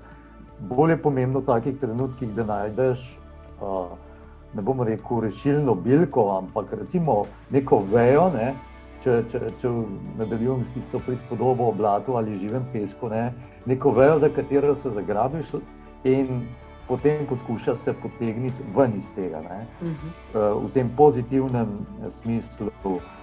[0.59, 3.19] Bolje je pomembno v takih trenutkih, da najdeš.
[3.63, 4.08] Uh,
[4.55, 8.55] ne bomo rekel rešilno bilko, ampak recimo neko vejo, ne,
[9.05, 9.73] če, če, če
[10.19, 13.33] nadaljujem s tisto prispodobo o blatu ali živem pesku, ne,
[13.67, 15.53] neko vejo, za katero se zagrabiš
[16.05, 16.47] in
[16.89, 19.41] potem poskuša se potegniti ven iz tega.
[19.83, 20.67] Uh -huh.
[20.67, 22.71] V tem pozitivnem smislu,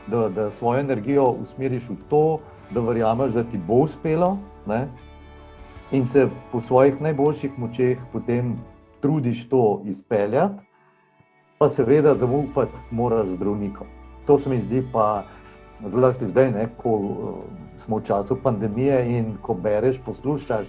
[0.07, 2.39] da, da svojo energijo usmeriš v to,
[2.71, 4.38] da verjameš, da ti bo uspelo.
[4.67, 4.88] Ne?
[5.91, 8.57] In se po svojih najboljših močeh potem
[9.01, 10.63] trudiš to izpeljati,
[11.58, 13.88] pa seveda zaupati moraš zdravnikom.
[14.26, 15.24] To se mi zdi pa
[15.86, 17.10] zlasti zdaj, ne, ko uh,
[17.78, 20.68] smo v času pandemije in ko bereš, poslušaš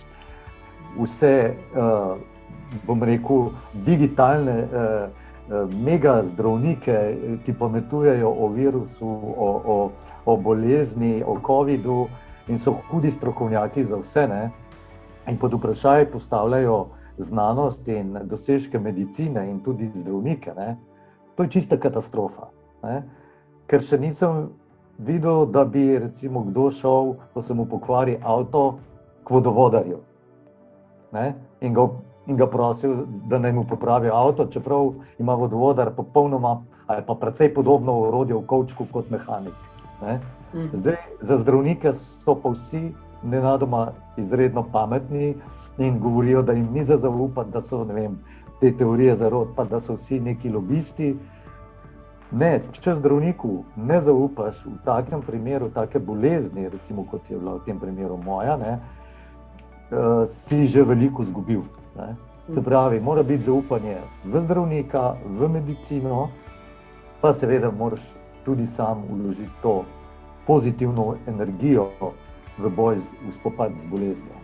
[0.98, 2.16] vse, uh,
[2.86, 4.62] bom rekel, digitalne.
[4.64, 5.24] Uh,
[5.86, 9.76] Mega zdravnike, ki pametujejo o virusu, o, o,
[10.26, 12.08] o bolezni, o COVID-u,
[12.48, 14.50] in so hudi strokovnjaki za vse, ne?
[15.28, 16.86] in pod vprašanje postavljajo
[17.18, 20.54] znanost in dosežke medicine, in tudi zdravnike.
[20.56, 20.76] Ne?
[21.36, 22.50] To je čista katastrofa.
[22.82, 23.02] Ne?
[23.66, 24.48] Ker še nisem
[24.98, 28.78] videl, da bi recimo kdo šel, ko se mu pokvari avto,
[29.26, 29.98] k vodovodarju
[31.60, 31.88] in ga,
[32.26, 37.54] in ga prosil, da naj mu popravi avto, čeprav ima vodovodar popolnoma ali pa precej
[37.54, 39.54] podobno urodje v kavčku kot mehanik.
[40.02, 40.20] Ne?
[40.54, 40.68] Mhm.
[40.72, 45.34] Zdaj, za zdravnike so pa vsi nenadoma izredno pametni
[45.78, 48.18] in govorijo, da jim ni za zaupati, da so vem,
[48.60, 51.16] te teorije zarod, pa da so vsi neki lobisti.
[52.32, 57.64] Ne, če zdravniku ne zaupaš v takem primeru, take bolezni, recimo kot je bila v
[57.68, 61.62] tem primeru moja, ne, uh, si že veliko izgubil.
[62.48, 66.28] Se pravi, mora biti zaupanje v zdravnika, v medicino,
[67.20, 68.02] pa seveda moraš
[68.44, 69.84] tudi sam uložiti to
[70.46, 71.88] pozitivno energijo
[72.58, 74.38] v boj z, v spopad z boleznijo.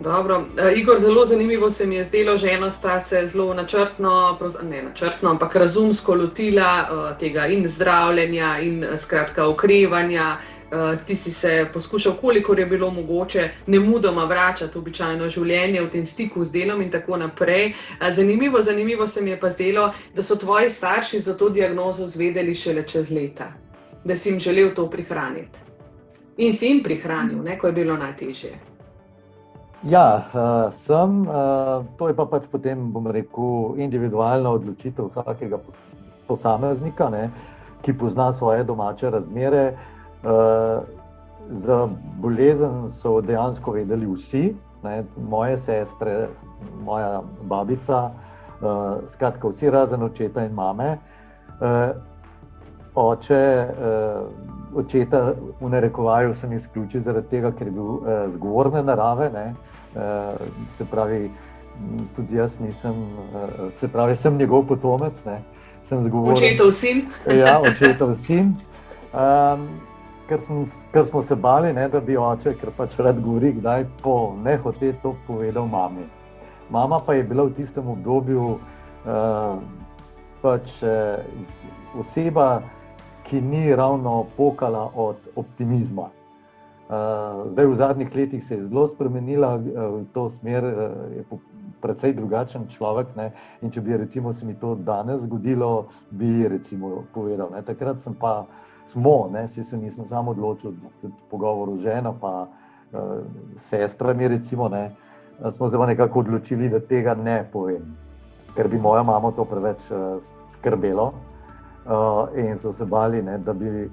[0.00, 0.38] Dobro.
[0.38, 4.82] Uh, Igor, zelo zanimivo se mi je zdelo, že eno sta se zelo načrtno, ne
[4.82, 10.36] načrtno, ampak razumsko lotila uh, tega in zdravljenja, in skratka okrevanja.
[10.68, 15.80] Uh, ti si se poskušal, kolikor je bilo mogoče, ne mudoma vračati v običajno življenje,
[15.82, 17.72] v tem stiku z delom in tako naprej.
[18.00, 22.06] Uh, zanimivo, zanimivo se mi je pa zdelo, da so tvoji starši za to diagnozo
[22.06, 23.52] zvedeli šele čez leta,
[24.04, 25.58] da si jim želel to prihraniti.
[26.36, 28.67] In si jim prihranil, ne, ko je bilo najtežje.
[29.82, 31.22] Ja, uh, sem.
[31.22, 35.60] Uh, to je pa pač potem, bom rekel, individualna odločitev vsakega
[36.26, 37.28] posameznika, ne,
[37.86, 39.78] ki pozna svoje domače razmere.
[40.26, 40.82] Uh,
[41.48, 41.86] za
[42.18, 44.50] bolezen so dejansko vedeli vsi,
[44.82, 46.26] ne, moje sestre,
[46.82, 50.98] moja babica, uh, skratka, vsi razen očeta in mame.
[51.62, 51.94] Uh,
[52.98, 59.30] oče, uh, očeta v narekovaju sem izključil zaradi tega, ker je bil uh, zgovorne narave.
[59.34, 60.02] Uh,
[60.78, 61.30] se pravi,
[62.16, 63.02] tudi jaz nisem,
[63.32, 65.24] uh, se pravi, sem njegov potomec.
[65.24, 65.42] Ne?
[65.84, 66.36] Sem zgovoren.
[66.36, 67.06] Očetov sin.
[67.42, 68.54] ja, očetov sin.
[69.12, 69.68] Um,
[70.28, 73.86] ker, sem, ker smo se bali, ne, da bi oče, ker pač rad govori, kdaj
[74.02, 76.04] po nehote to povedal mami.
[76.70, 79.56] Mama pa je bila v tistem obdobju uh,
[80.42, 81.24] pač, uh,
[81.96, 82.60] oseba,
[83.28, 86.08] ki ni ravno pokala od optimizma.
[86.88, 90.72] Uh, zdaj, v zadnjih letih se je zelo spremenila v to smer, uh,
[91.12, 91.24] je
[91.80, 93.12] precej drugačen človek.
[93.16, 93.32] Ne?
[93.60, 97.52] In če bi recimo, se mi to danes zgodilo, bi recimo povedal.
[97.52, 97.62] Ne?
[97.62, 98.46] Takrat sem pa
[98.86, 99.44] smo, ne?
[99.48, 103.20] se nisem samo odločil, da pogovor z ženo, pa uh,
[103.56, 104.90] sestrami, recimo, ne?
[105.52, 107.84] smo se nekako odločili, da tega ne povem,
[108.56, 110.16] ker bi moja mama to preveč uh,
[110.56, 111.12] skrbelo.
[111.86, 113.88] Uh, in so se bali, ne, da bi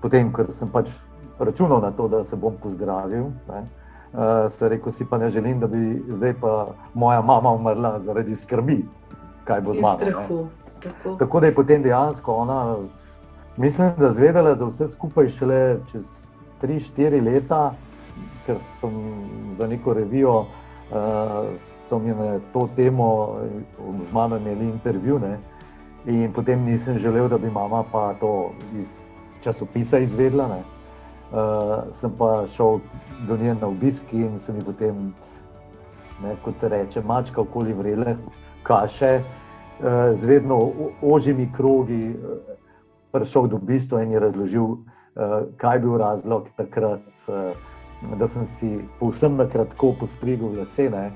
[0.00, 0.90] potem, ker sem pač
[1.38, 3.62] računal na to, da se bom pozdravil, ne,
[4.12, 8.36] uh, se rekel, si pa ne želim, da bi zdaj pa moja mama umrla zaradi
[8.36, 8.84] skrbi,
[9.44, 9.98] kaj bo z mano.
[9.98, 11.16] Tako.
[11.18, 12.76] tako da je potem dejansko ona,
[13.56, 16.26] mislim, da zvedela za vse skupaj šele čez
[16.62, 17.74] 3-4 leta,
[18.46, 18.94] ker sem
[19.58, 20.44] za neko revijo.
[20.90, 23.38] Uh, so mi na to temo
[24.02, 25.49] z mano imeli intervju, ne, uh,
[26.06, 28.88] In potem nisem želel, da bi mama pa to iz
[29.42, 30.48] časopisa izvedla.
[31.30, 32.80] Uh, sem pa šel
[33.28, 35.12] do nje na obisk in sem ji potem,
[36.22, 38.16] ne, kot se reče, mačka okoli vrele,
[38.62, 39.86] kaše, uh,
[40.16, 40.58] z vedno
[41.02, 42.56] ožjimi krogi, uh,
[43.12, 44.80] prišel do bistva in ji razložil, uh,
[45.56, 51.12] kaj je bil razlog takrat, uh, da sem si povsem na kratko postrigel lesene.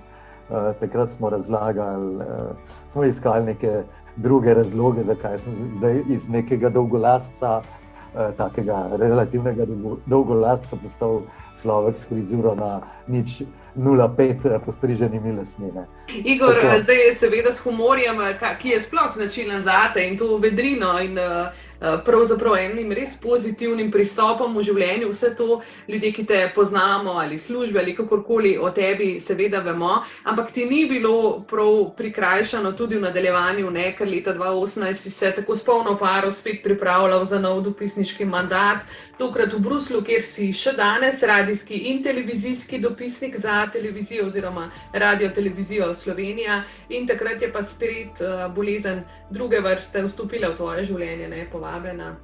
[0.50, 2.52] Uh, takrat smo razlagali, uh,
[2.92, 3.82] smo iskali neke
[4.16, 9.66] druge razloge, zakaj sem zdaj iz nekega dolgolasca, eh, takega relativnega
[10.06, 11.22] dolgolasca, postal
[11.62, 13.42] človek s frizuro na nič
[13.76, 15.86] 0,5 postriženimi lasnimi.
[16.24, 16.78] Igor, Tako.
[16.82, 18.20] zdaj je seveda s humorjem,
[18.58, 21.00] ki je sploh značilen za te in to vedrino.
[21.00, 25.10] In, uh, Eh, pravzaprav enim res pozitivnim pristopom v življenju.
[25.12, 30.52] Vse to ljudje, ki te poznamo ali službe ali kakorkoli o tebi, seveda vemo, ampak
[30.52, 35.56] ti ni bilo prav prikrajšano tudi v nadaljevanju, ne, ker leta 2018 si se tako
[35.56, 38.84] s polno paro spet pripravljal za nov dopisniški mandat,
[39.18, 45.30] tokrat v Bruslu, kjer si še danes radijski in televizijski dopisnik za televizijo oziroma radio
[45.34, 46.62] televizijo Slovenija.
[46.88, 52.14] In takrat je pa spet uh, bolezen druge vrste vstopila v tvoje življenje, ne povabljena.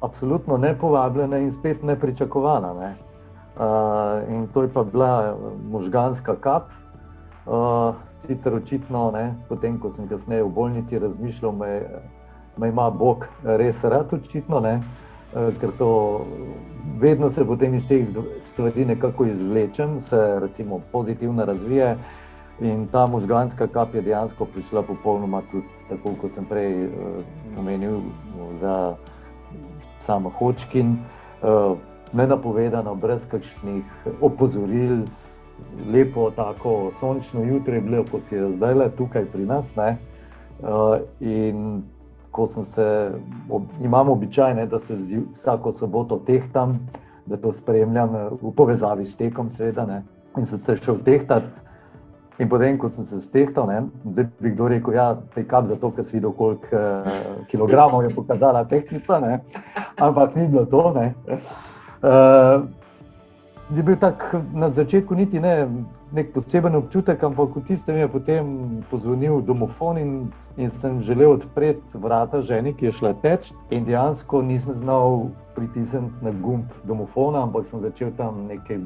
[0.00, 2.74] Absolutno ne povabljena in spet ne pričakovana.
[2.74, 2.94] Ne?
[3.56, 5.36] Uh, in to je pa bila
[5.70, 6.62] možganska kap.
[7.46, 7.94] Uh,
[8.26, 11.52] sicer očitno, ne, potem ko sem kasneje v bolnici razmišljal,
[12.56, 15.88] me ima Bog res rad, očitno, ne, uh, ker to
[17.00, 18.06] vedno se potem iz teh
[18.40, 21.96] stvari nekako izvlečem, se recimo pozitivno razvije.
[22.60, 27.24] In ta možganska kap je dejansko prišla popolnoma tudi tako, kot sem prej uh,
[27.58, 28.00] omenil,
[28.60, 28.94] za
[30.00, 30.98] samo Hočkin,
[31.42, 31.78] uh,
[32.12, 33.82] nenapovedano, brez kakšnih
[34.20, 35.02] opozoril,
[35.92, 39.72] lepo, tako sončno jutro je bilo, kot je zdaj le tukaj pri nas.
[39.76, 41.82] Uh, in
[42.30, 43.12] ko sem se,
[43.50, 46.78] ob, imam običaj, ne, da se zdi, vsako soboto tehtam,
[47.26, 49.86] da to spremljam v povezavi s tekom, seveda.
[49.86, 50.02] Ne.
[50.38, 51.46] In sem se šel tehtati.
[52.42, 55.66] In potem, ko sem se stehtal, ne, zdaj bi kdo rekel, da ja, je kap
[55.70, 57.10] za to, ker si videl, koliko uh,
[57.46, 59.20] kilogramov je pokazala tehnika,
[60.02, 60.90] ampak ni bilo to.
[60.90, 62.64] Uh,
[63.70, 65.68] je bil tak na začetku niti ne
[66.12, 68.44] nek poseben občutek, ampak v tistem je potem
[68.90, 70.10] pozvonil domofon in,
[70.58, 73.52] in sem želel odpreti vrata ženi, ki je šla teč.
[73.70, 78.82] In dejansko nisem znal pritisniti na gumb domofona, ampak sem začel tam nekaj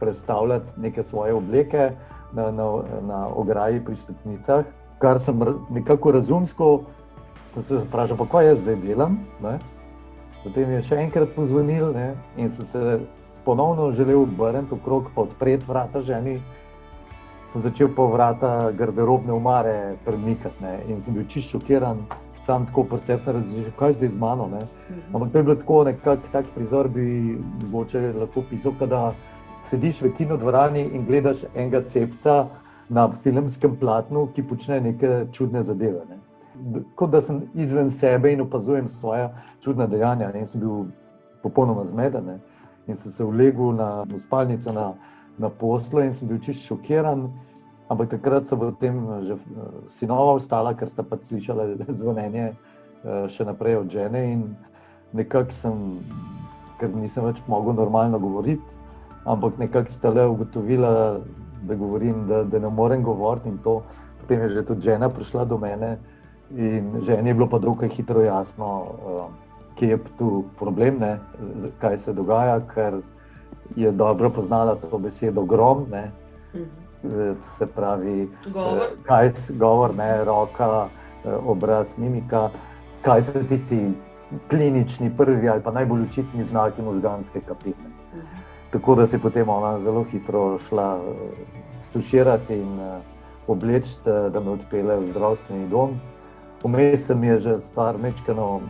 [0.00, 1.92] predstavljati, neke svoje obleke
[2.32, 2.66] na, na,
[3.06, 4.64] na ograji pri stopnicah,
[4.98, 6.84] kar sem nekako razumsko
[7.62, 9.18] se vprašal, kaj jaz zdaj delam.
[9.42, 9.58] Ne?
[10.44, 12.14] Potem je še enkrat pozvonil ne?
[12.36, 12.98] in sem se
[13.44, 16.40] ponovno želel obrniti okrog, pa odpreti vrata ženi.
[17.52, 20.78] Sem začel po vrata garderobne umare premikati ne?
[20.88, 22.04] in sem bil čisto šokiran.
[22.46, 24.46] Sam tako posebej sem razumel, kaj zdaj z mano.
[24.52, 24.60] Ne?
[24.90, 25.14] Mhm.
[25.14, 27.38] Ampak to je bilo tako, nekako tak prizor bi
[27.70, 29.14] mogoče lahko pisal, da
[29.70, 32.46] sediš v kinodvorani in gledaš enega cepca
[32.88, 36.04] na filmskem platnu, ki počne neke čudne zadeve.
[36.10, 36.18] Ne.
[36.94, 39.28] Kot da sem izven sebe in opazujem svoje
[39.60, 40.30] čudne dejanja.
[40.32, 40.44] Ne.
[40.44, 40.86] In sem bil
[41.42, 42.38] popolnoma zmeden
[42.86, 44.94] in sem se vlegel na spalnico na,
[45.38, 47.26] na poslu in sem bil čist šokiran.
[47.88, 49.38] Ampak takrat so potem že eh,
[49.88, 54.22] sinova vstala, ker sta pač slišala zvonjenje eh, še naprej od žene.
[54.32, 54.42] In
[55.12, 55.84] nekako sem,
[56.78, 58.85] ker nisem več mogel normalno govoriti,
[59.26, 61.20] ampak nekako sta le ugotovila,
[61.62, 63.50] da, govorim, da, da ne morem govoriti.
[63.64, 65.98] Potem je že tudi žena prišla do mene
[66.54, 69.26] in ženi je bilo pa dokaj hitro jasno, uh,
[69.74, 71.18] kje je tu problem, ne,
[71.80, 73.00] kaj se dogaja, ker
[73.76, 75.86] je dobro poznala to besedo grom.
[75.90, 76.10] Ne,
[76.54, 76.64] mhm.
[77.56, 80.88] Se pravi, govor, eh, kaj je govor, ne, roka,
[81.24, 82.48] eh, obraz, mimika,
[83.02, 83.92] kaj so tisti
[84.50, 87.90] klinični, prvi ali pa najbolj očitni znaki možganske kapitne.
[88.70, 91.04] Tako da se je potem ona zelo hitro šla uh,
[91.88, 92.98] stuširati in uh,
[93.46, 96.00] obleči, da me odpele v zdravstveni dom.
[96.64, 98.60] Vmes se mi je že stvar mečkano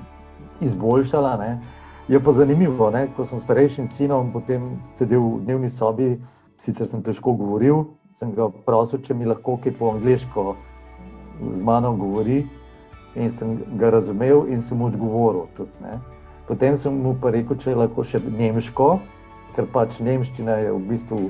[0.61, 1.37] izboljšala.
[1.37, 1.61] Ne.
[2.09, 6.21] Je pa zanimivo, ne, ko sem starejšim sinom potem sedel v dnevni sobi,
[6.57, 10.55] sicer sem težko govoril, sem ga prosil, če mi lahko kaj po angliško
[11.53, 12.45] z mano govori.
[13.17, 15.49] In sem ga razumel, in sem mu odgovoril.
[15.57, 15.73] Tudi,
[16.47, 19.01] Potem sem mu pa rekel, če lahko še nemško,
[19.57, 21.21] ker pač nemščina je v bistvu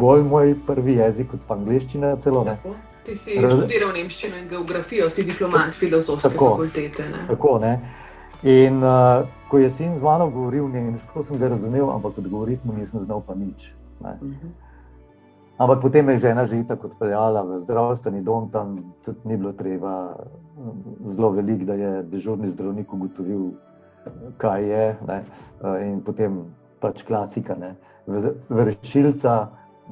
[0.00, 2.16] bolj moj prvi jezik kot pa angliščina.
[2.22, 2.46] Celo,
[3.02, 3.56] Ti si Raz...
[3.58, 7.08] študiral nemščino in geografijo, si diplomat filozofske tako, fakultete.
[7.10, 7.22] Ne?
[7.32, 7.72] Tako, ne.
[8.46, 12.76] In uh, ko je sin z mano govoril nemško, sem ga razumel, ampak odgovoriti mu
[12.78, 13.72] nisem znal pa nič.
[14.00, 14.30] Uh mhm.
[14.30, 14.52] -huh.
[15.62, 20.16] Ampak potem je žena že tako odpeljala v zdravstveni dom, tam tudi ni bilo treba
[21.06, 23.52] zelo veliko, da je dežurni zdravnik ugotovil,
[24.36, 24.96] kaj je.
[25.06, 25.24] Ne.
[25.86, 26.50] In potem
[26.82, 27.74] pač klasika, ne,
[28.50, 29.48] vršilca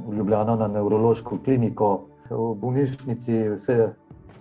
[0.06, 3.90] v Ljubljano na nevrološko kliniko, v bolnišnici, vse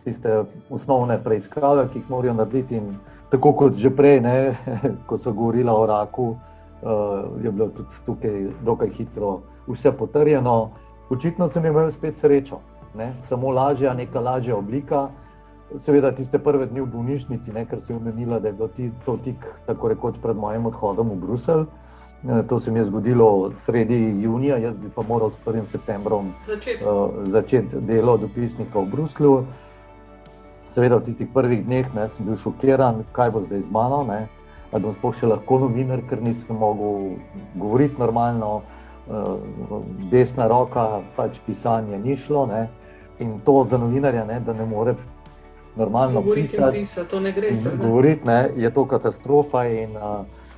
[0.04, 2.78] tiste osnovne preiskave, ki jih morajo narediti.
[2.78, 2.96] In
[3.32, 4.36] tako kot že prej, ne,
[5.10, 10.72] ko so govorili o raku, uh, je bilo tudi tukaj dokaj hitro vse potrjeno.
[11.10, 12.62] Očitno sem imel spet srečo,
[12.96, 15.10] ne, samo lažja, neka lažja oblika.
[15.78, 18.70] Seveda, tiste prve dni v bolnišnici, ne, ker se je omenila, da je bilo
[19.06, 21.66] to tik, tako rekoč, pred mojim odhodom v Bruselj
[22.50, 25.66] To se mi je zgodilo sredi junija, jaz bi pa moral s 1.
[25.66, 26.84] septembrom začeti
[27.24, 29.46] začet delo dopisnika v Bruslju.
[30.68, 34.04] Seveda, v tistih prvih dneh ne, sem bil šokiran, kaj bo zdaj z mano.
[34.04, 34.28] Ne.
[34.72, 37.16] Ali bom sploh še lahko novinar, ker nisem mogel
[37.56, 38.62] govoriti normalno,
[40.12, 42.46] desna roka, pač pisanje ni šlo.
[42.52, 42.68] Ne.
[43.24, 44.94] In to za novinarja, ne, da ne more
[45.80, 46.84] normalno pisati.
[46.84, 47.56] Pisati, to ne gre.
[47.80, 49.66] Govoriti ne, je to katastrofa.
[49.72, 50.49] In, uh,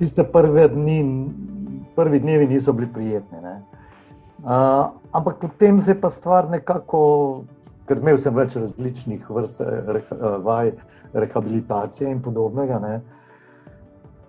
[0.00, 1.28] tiste prve dni,
[1.96, 3.38] prvi dnevi niso bili prijetni.
[4.40, 7.00] Uh, ampak potem se je pa stvar nekako,
[7.84, 10.72] ker imel sem več različnih vrst reha, vaj,
[11.12, 12.78] rehabilitacije in podobnega.
[12.80, 12.94] Ne,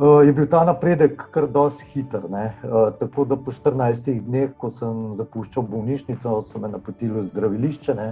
[0.01, 2.27] uh, je bil ta napredek kar dosti hiter.
[2.27, 7.95] Uh, tako da po 14 dneh, ko sem zapuščal bolnišnico, so me napotili v zdravilišče.
[7.95, 8.09] Ne,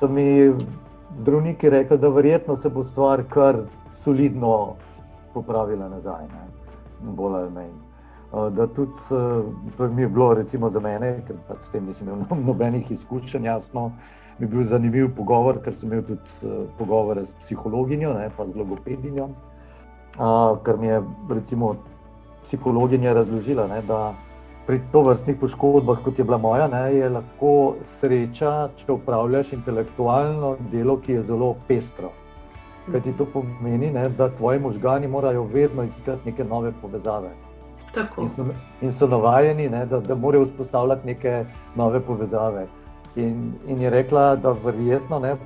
[0.00, 0.24] so mi
[1.20, 3.66] zdravniki rekli, da verjetno se bo stvar kar
[4.00, 4.78] solidno
[5.34, 6.24] popravila nazaj.
[6.32, 6.57] Ne
[7.02, 7.76] bolj ali manj.
[8.56, 8.92] Da tudi
[9.76, 13.46] to mi je bilo, recimo za mene, ker pač s tem nisem imel nobenih izkušenj,
[13.48, 13.92] jasno,
[14.38, 18.56] mi je bil zanimiv pogovor, ker sem imel tudi pogovore s psihologinjo, ne, pa z
[18.56, 19.28] logopedinjo.
[20.64, 21.74] Ker mi je recimo
[22.44, 24.14] psihologinja razložila, ne, da
[24.68, 27.52] pri tovrstnih poškodbah, kot je bila moja, ne, je lahko
[27.98, 32.12] sreča, če upravljaš intelektualno delo, ki je zelo pestro.
[32.92, 37.30] Kaj ti to pomeni, ne, da tvoji možgani morajo vedno iskati neke nove povezave.
[38.18, 38.44] In so,
[38.80, 41.44] in so navajeni, ne, da, da morajo vzpostavljati neke
[41.76, 42.66] nove povezave.
[43.16, 45.36] In, in je rekla, da verjetno ne,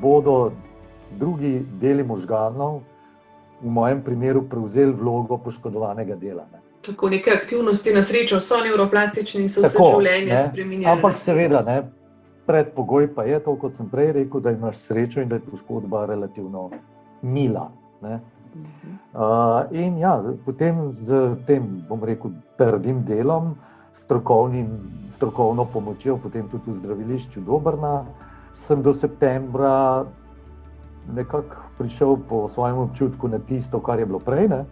[0.00, 0.52] bodo
[1.18, 2.80] drugi deli možganov,
[3.62, 6.46] v mojem primeru, prevzeli vlogo poškodovanega dela.
[6.52, 6.60] Ne.
[6.86, 10.90] Tako neke aktivnosti na srečo so neuroplastične in se življenje spremenile.
[10.92, 11.82] Ampak seveda, ne,
[12.46, 16.06] predpogoj pa je to, kot sem prej rekel, da imaš srečo in da je poškodba
[16.06, 16.70] relativno
[17.22, 17.70] mila.
[18.04, 23.54] Uh, in ja, potem z tem, bom rekel, trdim delom,
[23.92, 24.68] strokovnim,
[25.14, 28.04] strokovno pomočjo, potem tudi v zdravilišču Dobrna,
[28.54, 30.04] sem do septembra
[31.14, 34.48] nekako prišel po svojem občutku na tisto, kar je bilo prej.
[34.48, 34.64] Ne?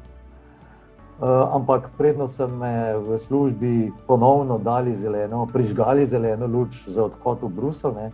[1.22, 7.46] Eh, ampak predno so me v službi ponovno dali zeleno, prižgali zeleno luč za odhod
[7.46, 8.10] v Bruselj,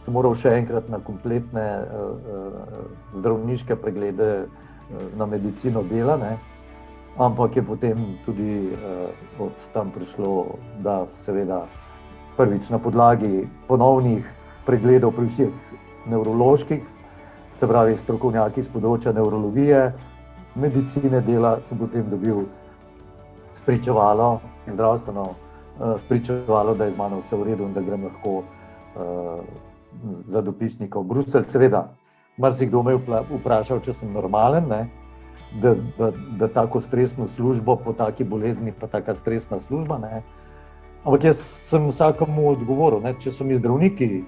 [0.00, 2.88] sem moral še enkrat na kompletne uh, uh,
[3.20, 4.48] zdravniške preglede uh,
[5.20, 6.16] na medicino dela.
[6.16, 6.40] Ne?
[7.20, 11.66] Ampak je potem tudi uh, od tam prišlo, da seveda
[12.40, 14.24] prvič na podlagi ponovnih
[14.64, 15.52] pregledov pri vseh
[16.08, 16.80] nevroloških,
[17.60, 19.92] se pravi strokovnjaki z področja nevrologije,
[20.58, 22.44] medicine dela, sem potem dobil
[23.54, 28.42] spričevalo, zdravstveno uh, spričevalo, da je z mano vse v redu in da grem lahko
[28.42, 29.40] uh,
[30.26, 31.48] za dopisnika v Bruselj.
[31.48, 31.88] Seveda,
[32.36, 34.82] marsikdo me je vprašal, če sem normalen, ne,
[35.62, 39.98] da, da, da tako stresno službo po taki bolezni, pa taka stresna služba.
[39.98, 40.22] Ne.
[41.04, 44.24] Ampak jaz sem vsakomu odgovoril, ne, če so mi zdravniki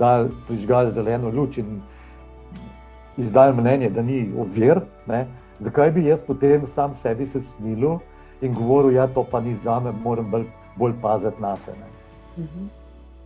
[0.00, 1.82] dali prižgali zeleno luč in
[3.20, 4.80] izdali mnenje, da ni ovir,
[5.60, 7.98] zakaj bi jaz potem sam sebi se smilil
[8.40, 10.44] in govoril, da ja, to pa ni za me, moram bolj,
[10.76, 11.86] bolj paziti na sebe.
[12.38, 12.68] Mhm.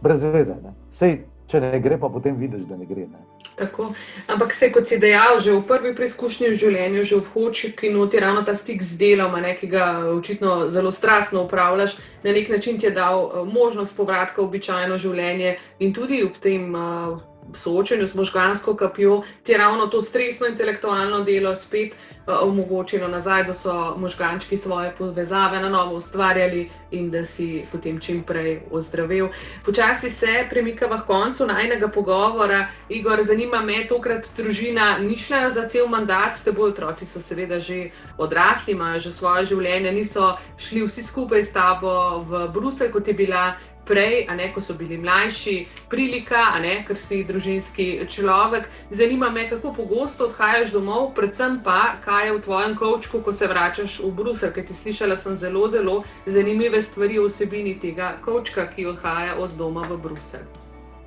[0.00, 0.54] Brez veze.
[0.90, 3.08] Sej, če ne gre, pa potem vidiš, da ne gre.
[3.08, 3.24] Ne?
[3.58, 3.92] Tako.
[4.30, 7.90] Ampak se, kot si dejal, že v prvi preizkušnji v življenju, že v hoči, ki
[7.90, 12.52] noti ravno ta stik z delom, ne, ki ga očitno zelo strastno upravljaš, na nek
[12.52, 16.70] način ti je dal uh, možnost povratka v običajno življenje in tudi v tem.
[16.74, 17.18] Uh,
[17.54, 23.54] soočenju z možgansko kapjo, ti ravno to stresno intelektualno delo spet uh, omogočilo nazaj, da
[23.54, 29.28] so možgančki svoje povezave na novo ustvarjali in da si potem čim prej ozdravel.
[29.64, 32.66] Počasi se premikava k koncu najnega pogovora.
[32.88, 37.60] Igor, zanima me, tokrat družina ni šla za cel mandat, s teboj otroci so seveda
[37.60, 43.08] že odrasli, imajo že svoje življenje, niso šli vsi skupaj s tabo v Bruselj, kot
[43.08, 43.52] je bila
[43.88, 45.56] prej, ne, ko so bili mlajši,
[45.88, 48.68] prilika, ne, ker si družinski človek.
[48.90, 53.46] Zanima me, kako pogosto odhajaš domov, predvsem pa, kaj je v tvojem kočku, ko se
[53.48, 58.68] vračaš v Bruselj, ker ti slišala sem zelo, zelo zanimive stvari o vsebini tega kočka,
[58.74, 60.46] ki odhaja od doma v Bruselj.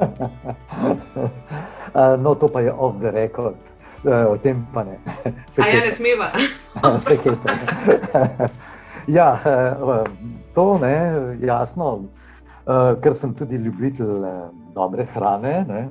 [2.24, 3.56] no, to pa je off the record.
[4.04, 4.98] O tem pa ne.
[5.54, 6.32] Se ja, ne smeva.
[7.06, 7.54] Se heca.
[9.08, 9.40] ja,
[10.54, 10.98] to ne,
[11.42, 12.10] jasno.
[12.72, 15.82] Uh, ker sem tudi ljubitelj uh, dobre hrane, ne?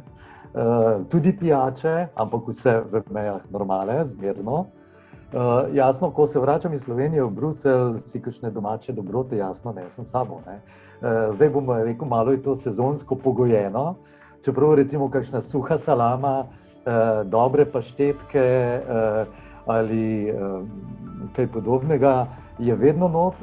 [0.54, 4.62] uh, tudi pijače, ampak vse v mejah normale, zmerno.
[5.32, 9.90] Uh, jasno, ko se vračam iz Slovenije v Bruselj, si kakšne domače dobrote, jasno, ne
[9.90, 10.40] sem sabo.
[10.46, 10.56] Ne?
[11.02, 13.94] Uh, zdaj bom rekel, malo je to sezonsko pogojeno.
[14.44, 18.46] Čeprav recimo kakšna suha salama, uh, dobre paštetke
[18.80, 20.62] uh, ali uh,
[21.36, 22.14] kaj podobnega,
[22.60, 23.38] je vedno not,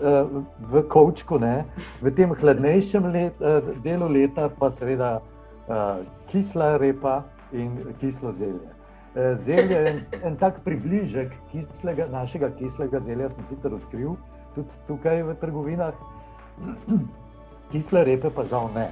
[0.69, 1.65] v kočku, ne?
[2.05, 3.39] v tem hladnejšem let,
[3.81, 5.15] delu leta pa seveda
[6.29, 8.69] kisla repa in kislo zelje.
[9.41, 14.13] Zelje je en, en tak približek kislega, našega kislega zelja, sem sicer odkril
[14.57, 15.93] tudi tukaj v trgovinah.
[17.71, 18.89] Kisle repe pa žal ne,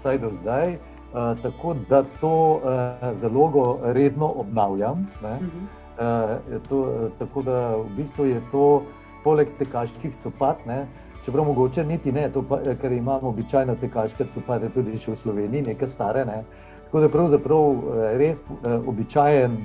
[0.00, 0.76] vsaj do zdaj.
[1.08, 5.08] Uh, tako da to uh, zalogo redno obnavljam.
[5.22, 5.66] Uh -huh.
[5.98, 8.82] Uh, to, uh, tako da v bistvu je to
[9.24, 10.86] poleg tekaških copat, ne,
[11.24, 15.66] čeprav mogoče niti ne, to pa, ker imamo običajno tekaške copate tudi še v Sloveniji,
[15.72, 16.24] nekaj stare.
[16.24, 16.42] Ne.
[16.86, 19.58] Tako da pravzaprav uh, res uh, običajen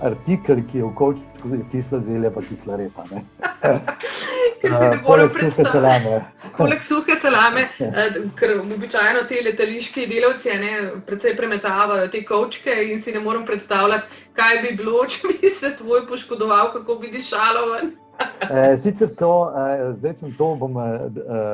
[0.00, 3.04] artikel, ki je v kočku, je kisla zelja, pa kisla repa.
[4.62, 6.24] ker se ne morem predstavljati.
[6.58, 10.72] Poleg suhe salame, eh, ker običajno ti letališki delavci ne,
[11.06, 15.74] predvsej premetavajo te kočke in si ne morem predstavljati, kaj bi bilo, če bi se
[15.80, 17.66] tvoj poškodoval, kako bi dišalo.
[18.78, 19.50] sicer so,
[19.98, 20.78] zdaj sem to bom,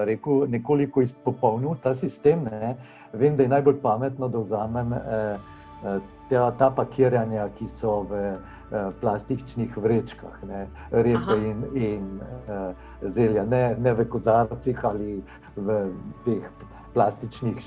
[0.05, 2.45] rekel, nekoliko izpopolnil ta sistem.
[2.51, 2.77] Ne.
[3.13, 4.93] Vem, da je najbolj pametno, da vzamem
[6.29, 8.37] ta, ta pakiranja, ki so v.
[8.69, 15.23] Eh, plastičnih vrečkah, ne, repe in, in uh, zelja, ne, ne v kozarcih ali
[15.57, 15.77] v
[16.27, 16.45] teh
[16.93, 17.63] plastičnih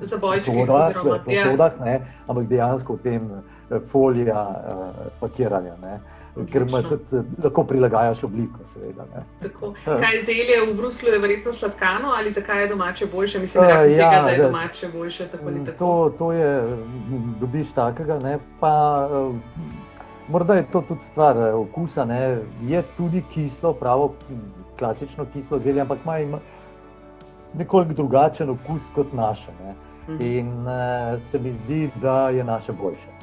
[0.00, 0.92] uh, posodah,
[1.26, 1.44] ja.
[1.44, 3.30] posodah ne, ampak dejansko v tem
[3.90, 5.76] folija uh, pakiranja.
[5.82, 6.00] Ne.
[6.50, 8.64] Ker tudi, lahko prilagajaš obliko.
[8.66, 9.04] Seveda,
[9.86, 13.38] kaj zelje v Bruslu je verjetno sladkano ali zakaj je domače boljše?
[13.38, 15.28] Mislim, da, ja, tega, da je domače boljše.
[15.30, 15.78] Tako tako.
[15.78, 16.76] To, to je,
[17.40, 18.18] dobiš takega.
[18.18, 18.74] Ne, pa,
[20.28, 22.38] Morda je to tudi stvar eh, okusa, ne?
[22.62, 24.14] je tudi kislo, pravo,
[24.78, 26.38] klasično kislo zelje, ampak ima
[27.58, 29.52] nekoliko drugačen okus kot naše.
[29.64, 29.74] Ne?
[30.08, 30.22] Mhm.
[30.22, 33.14] In uh, se mi zdi, da je naše boljše.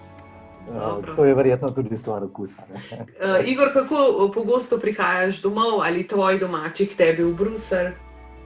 [0.69, 2.61] Uh, to je verjetno tudi stvar okusa.
[2.71, 7.91] Uh, Igor, kako pogosto prihajaš domov ali tvoj domači k tebi v Bruselj?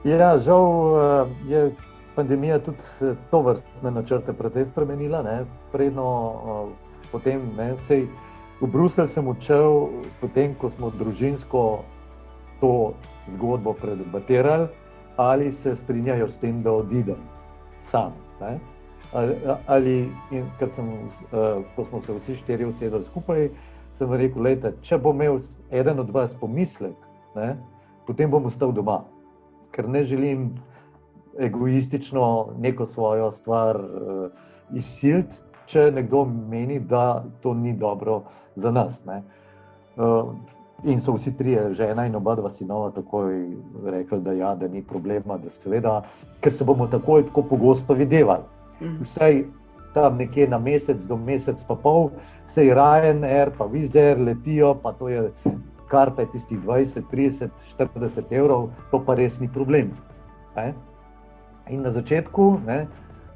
[0.04, 1.70] Ja, žal uh, je
[2.14, 5.22] pandemija tudi to vrstne načrte precej spremenila.
[5.22, 5.44] Ne?
[5.72, 6.72] Predno,
[7.12, 8.06] potem, ne, vsej,
[8.56, 11.84] V Bruselj sem odšel, potem ko smo družinsko
[12.56, 12.96] to
[13.28, 14.72] zgodbo predebatirali,
[15.16, 17.20] ali se strinjajo s tem, da odidem
[17.78, 18.12] sam.
[18.40, 18.58] Ne?
[19.12, 19.36] Ali,
[19.66, 19.94] ali
[20.30, 23.48] in, sem, uh, ko smo se vsi štirje usedeli skupaj,
[23.92, 25.38] sem rekel: lejte, če bo imel
[25.70, 26.96] eden od vas pomislek,
[27.36, 27.54] ne,
[28.06, 29.04] potem bom ostal doma,
[29.72, 30.50] ker ne želim
[31.38, 34.28] egoistično neko svojo stvar uh,
[34.74, 38.22] izsiliti če nekdo meni, da to ni dobro
[38.56, 39.02] za nas.
[39.06, 39.22] Ne.
[39.96, 40.34] Uh,
[40.84, 43.34] in so vsi trije, žena in oba dva sinova, takoj
[43.84, 46.02] rekli, da, ja, da ni problema, da seveda,
[46.40, 48.44] ker se bomo takoj tako pogosto videvali.
[48.80, 49.02] Mhm.
[49.02, 49.44] Vsaj
[49.94, 52.10] tam nekje na mesec, do mesec pa pol,
[52.46, 55.30] se je Ryan, Air, pa Vizer letijo, pa to je
[55.88, 57.48] karta je tistih 20, 30,
[57.78, 59.90] 40 evrov, to pa res ni problem.
[60.56, 60.74] Ne.
[61.70, 62.86] In na začetku, ne,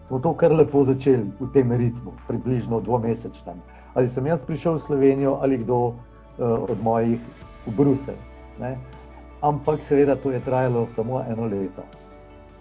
[0.06, 3.58] smo to kar lepo začeli v tem ritmu, približno dvomesečnem.
[3.94, 5.94] Ali sem jaz prišel v Slovenijo ali kdo
[6.40, 7.20] od mojih
[7.66, 8.18] v Bruselj.
[9.40, 11.84] Ampak seveda to je trajalo samo eno leto.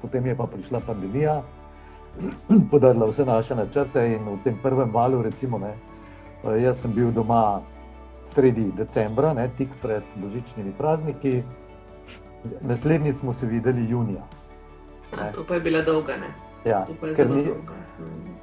[0.01, 1.41] Potem je pa prišla pandemija,
[2.71, 5.73] podarila vse naše načrte in v tem prvem valu, recimo, ne,
[6.43, 7.61] uh, jaz sem bil doma
[8.25, 11.43] sredi decembra, ne, tik pred božičnimi prazniki,
[12.61, 14.23] naslednji smo se videli junija.
[15.17, 16.17] A, to pa je bila dolga.
[16.17, 16.31] Ne?
[16.65, 17.47] Ja, ker ni,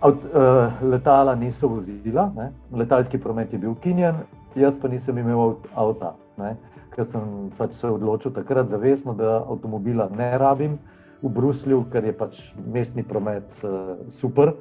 [0.00, 2.52] od, uh, letala niso vozila, ne?
[2.72, 4.16] letalski promet je bil ukinjen,
[4.56, 6.14] jaz pa nisem imel avta.
[6.40, 6.56] Ne?
[6.94, 10.78] Ker sem pač se odločil takrat zavestno, da avtomobila ne rabim
[11.22, 12.42] v Bruslju, ker je pač
[12.72, 14.54] mestni promet uh, super.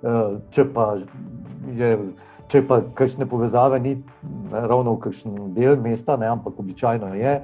[0.00, 0.94] Uh, če pa
[1.76, 1.96] je.
[2.50, 3.92] Če pa kakšne povezave ni
[4.50, 7.34] ravno v kakšnem delu mesta, ne, ampak običajno je,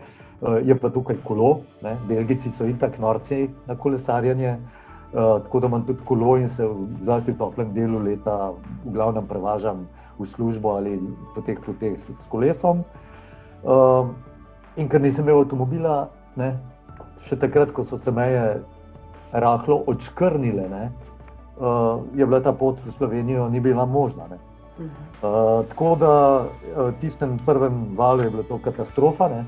[0.66, 5.86] je pa tukaj kolo, ne, Belgijci so itak norci na kolesarjenje, uh, tako da imam
[5.86, 8.50] tudi kolo in se v zlasti v toplem delu leta
[8.82, 9.86] v glavnem prevažam
[10.18, 10.96] v službo ali
[11.34, 12.84] po teh poteh s, kolesom.
[13.66, 14.12] Uh,
[14.76, 16.54] in ker nisem imel avtomobila, ne,
[17.26, 18.60] še takrat, ko so se meje
[19.32, 20.84] rahlo odškrnile, ne,
[21.58, 24.28] uh, je bila ta pot v Slovenijo ni bila možna.
[24.30, 24.38] Ne.
[24.76, 26.12] Uh, tako da
[26.76, 29.28] v tistem prvem valu je bila to katastrofa.
[29.32, 29.44] Ne.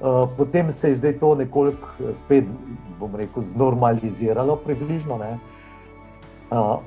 [0.00, 2.44] Eh, potem se je zdaj to nekoliko eh, spet,
[2.98, 5.16] bom rekel, znormaliziralo, približno.
[5.16, 5.36] Uh,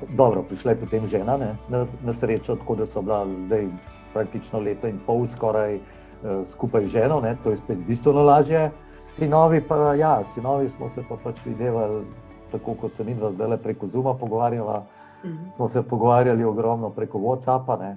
[0.08, 3.68] dobro, prišla je potem žena ne, na, na srečo, tako da so bila zdaj
[4.12, 8.70] praktično leto in pol skoraj uh, skupaj z ženo, ne, to je spet bistveno lažje.
[8.98, 12.04] Sinovi pa, ja, sinovi smo se pa pač videli,
[12.52, 14.84] tako kot se mi dva zdaj le preko Zuma pogovarjala.
[15.24, 15.38] Uh mhm.
[15.38, 15.56] -huh.
[15.56, 17.78] Smo se pogovarjali ogromno preko WhatsAppa.
[17.78, 17.96] Ne.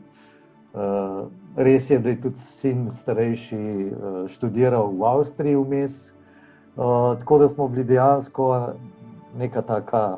[1.55, 3.91] Res je, da je tudi sin starejši
[4.27, 6.13] študiral v Avstriji vmes,
[7.19, 8.73] tako da smo bili dejansko
[9.37, 10.17] neka taka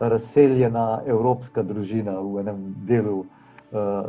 [0.00, 3.24] razseljena evropska družina v enem delu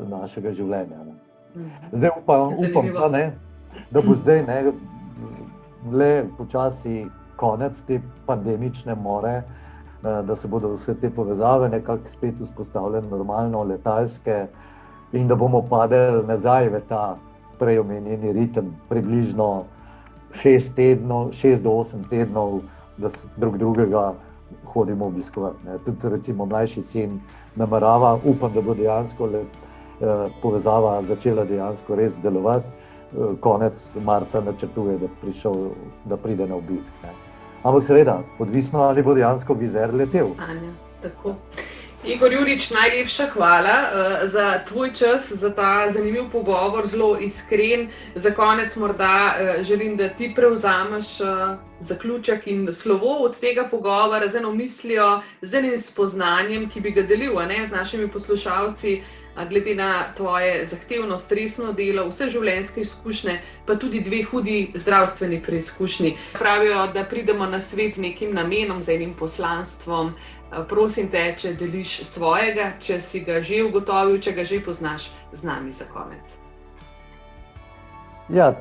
[0.09, 1.03] našega življenja.
[1.05, 1.15] Ne.
[1.55, 1.69] Mhm.
[1.93, 3.25] Zdaj upam, upam pa, ne,
[3.91, 4.71] da bo zdaj ne,
[5.91, 12.39] le počasi konec te pandemične more, eh, da se bodo vse te povezave nekako spet
[12.39, 14.45] vzpostavljene, normalno, letalske,
[15.11, 17.17] in da bomo padli nazaj v ta
[17.59, 19.63] prej omenjeni ritem, približno
[20.33, 22.61] šest, tednov, šest do osem tednov,
[22.97, 24.13] da se drug drugega
[24.73, 25.65] hodimo obiskovati.
[25.65, 25.77] Ne.
[25.85, 27.19] Tudi, recimo, mlajši sin
[27.55, 29.57] namerava, upam, da bo dejansko let,
[30.01, 32.67] eh, povezava začela dejansko res delovati.
[32.67, 35.53] Eh, konec marca načrtuje, da, prišel,
[36.05, 36.93] da pride na obisk.
[37.03, 37.11] Ne.
[37.63, 40.31] Ampak, seveda, odvisno ali bo dejansko vizer letel.
[40.49, 40.71] Anja,
[42.01, 47.89] Igor Jurič, najlepša hvala uh, za tvoj čas, za ta zanimiv pogovor, zelo iskren.
[48.15, 51.27] Za konec morda uh, želim, da ti prevzameš uh,
[51.79, 57.01] zaključek in slovo od tega pogovora z eno mislijo, z enim spoznanjem, ki bi ga
[57.01, 59.01] delil ne, z našimi poslušalci.
[59.01, 65.39] Uh, glede na tvoje zahtevno, stresno delo, vse življenjske izkušnje, pa tudi dve hudi zdravstveni
[65.43, 66.15] preizkušnji.
[66.33, 70.13] Pravijo, da pridemo na svet z nekim namenom, z enim poslanstvom.
[70.69, 75.47] Prosim te, če deliš svojega, če si ga že ugotovil, če ga že poznaš z
[75.47, 76.35] nami za konec.
[78.27, 78.51] Ja,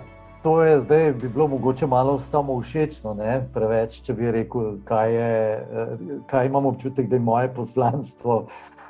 [0.43, 3.41] to je zdaj bi bilo mogoče malo samo všečno, ne?
[3.55, 5.97] preveč, če bi rekel, kaj, je, eh,
[6.31, 8.47] kaj imam občutek, da je moje poslanstvo.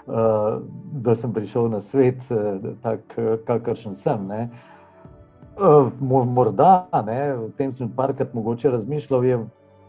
[0.09, 0.59] Eh,
[0.93, 3.01] da sem prišel na svet, eh, tak,
[3.47, 4.27] kakršen sem.
[4.27, 4.49] Ne.
[6.01, 9.39] Morda, ne, o tem sem parkrat mogoče razmišljal, je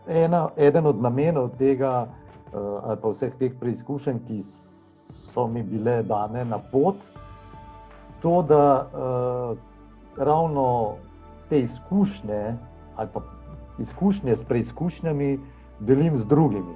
[0.08, 2.08] ena, eden od namenov tega,
[2.54, 6.96] ali pa vseh teh preizkušenj, ki so mi bile dane na pot,
[8.22, 9.58] to, da uh,
[10.18, 10.96] ravno
[11.50, 12.58] te izkušnje,
[12.96, 13.22] ali pa
[13.80, 15.40] izkušnje s preizkušnjami,
[15.80, 16.76] delim z drugimi.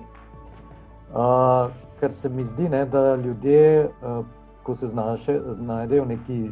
[1.13, 4.23] Uh, ker se mi zdi, ne, da ljudje, eh,
[4.63, 6.49] ko se znaše, znajdejo v neki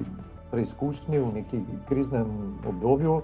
[0.51, 1.59] preizkušnji, v neki
[1.89, 3.21] kriznem obdobju,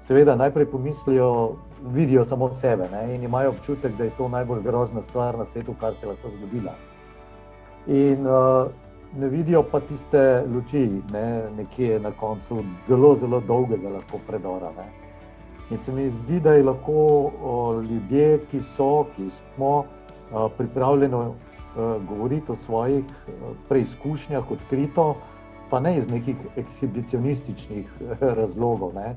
[0.00, 1.56] seveda najprej pomislijo,
[1.92, 5.74] vidijo samo sebe ne, in imajo občutek, da je to najbolj grozna stvar na svetu,
[5.80, 6.74] kar se lahko zgodila.
[7.86, 8.70] In uh,
[9.16, 14.70] ne vidijo pa tiste luči, ne, nekje na koncu zelo, zelo dolgega lahko predora.
[14.76, 14.88] Ne.
[15.70, 19.84] In se mi zdi, da je lahko o, ljudje, ki so, ki smo,
[20.56, 21.34] pripravljeno
[22.08, 23.04] govoriti o svojih
[23.68, 25.14] preizkušnjah odkrito,
[25.70, 28.94] pa ne iz nekih ekshibicionističnih razlogov.
[28.94, 29.16] Ne.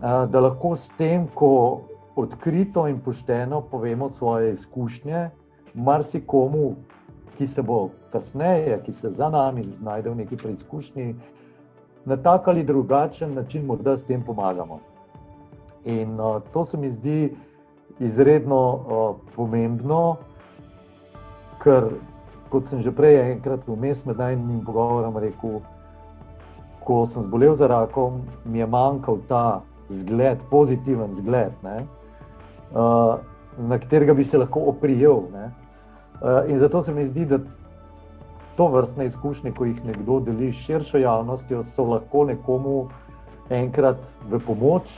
[0.00, 1.80] Da lahko s tem, ko
[2.16, 5.28] odkrito in pošteno povemo svoje izkušnje,
[5.74, 6.74] marsikomu,
[7.36, 11.14] ki se bo kasneje, ki se za nami znajde v neki preizkušnji,
[12.04, 14.80] na tak ali drugačen način morda s tem pomagamo.
[15.84, 17.36] In uh, to se mi zdi,
[18.00, 20.16] izredno uh, pomembno,
[21.62, 21.92] ker,
[22.48, 25.60] kot sem že prej enkrat vmes med najmenjim pogovorom rekel,
[26.84, 29.60] ko sem zbolel za rakom, mi je manjkal ta
[29.90, 31.86] zgled, pozitiven zgled, ne,
[32.72, 33.18] uh,
[33.58, 35.22] na katerega bi se lahko oprijel.
[35.32, 35.50] Ne.
[36.20, 37.38] Uh, in zato se mi zdi, da
[38.56, 42.88] to vrstne izkušnje, ko jih nekdo deli s širšo javnostjo, so lahko nekomu
[43.50, 44.92] enkrat v pomoč,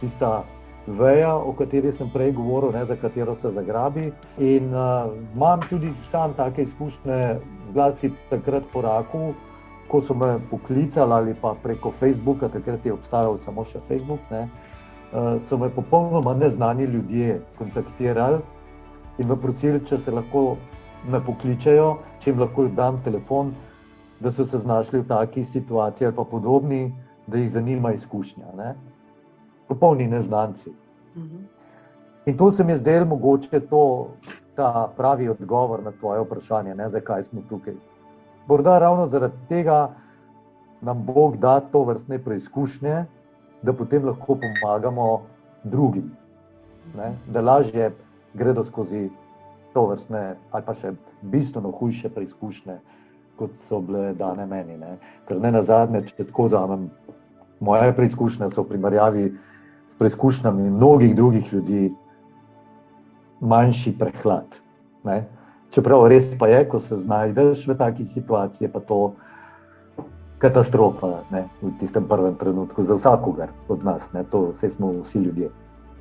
[0.00, 0.44] tista
[0.86, 4.12] veja, o kateri sem prej govoril, ne, za katero se zagrabi.
[4.38, 7.36] In uh, imam tudi sam take izkušnje,
[7.72, 9.34] zlasti takrat po raku,
[9.88, 14.20] ko so me poklicali ali pa preko Facebooka, takrat je obstajal samo še Facebook.
[14.30, 14.48] Ne,
[15.12, 18.42] uh, so me popolnoma neznani ljudje kontaktirali
[19.18, 20.56] in me prosili, če se lahko
[21.08, 21.88] me pokličejo,
[22.20, 23.54] če jim lahko dam telefon,
[24.20, 26.92] da so se znašli v taki situaciji ali pa podobni,
[27.26, 28.54] da jih zanima izkušnja.
[28.58, 28.74] Ne
[29.68, 30.72] popolni neznanci.
[32.26, 34.08] In to se mi je zdelo mogoče to,
[34.54, 37.74] ta pravi odgovor na tvoje vprašanje, ne, zakaj smo tukaj.
[38.48, 39.90] Morda ravno zaradi tega
[40.80, 43.04] nam Bog da to vrstne preizkušnje,
[43.62, 45.20] da potem lahko pomagamo
[45.64, 46.10] drugim,
[46.96, 47.90] ne, da lažje
[48.34, 49.10] gredo skozi
[49.74, 52.78] to vrstne, ali pa še bistveno hujše preizkušnje,
[53.36, 54.78] kot so bile dane meni.
[54.78, 54.96] Ne.
[55.28, 56.88] Ker ne na zadnje, če tako vzamem,
[57.60, 59.26] moje preizkušnje so v primerjavi
[59.88, 61.88] s preizkušnjami mnogih drugih ljudi
[63.40, 64.56] manjši prehlad.
[65.04, 65.26] Ne?
[65.70, 69.14] Čeprav res pa je, ko se znajdeš v taki situaciji, pa to
[70.38, 71.48] katastrofa ne?
[71.62, 74.24] v tistem prvem trenutku za vsakogar od nas, ne?
[74.24, 75.50] to vse smo vsi ljudje.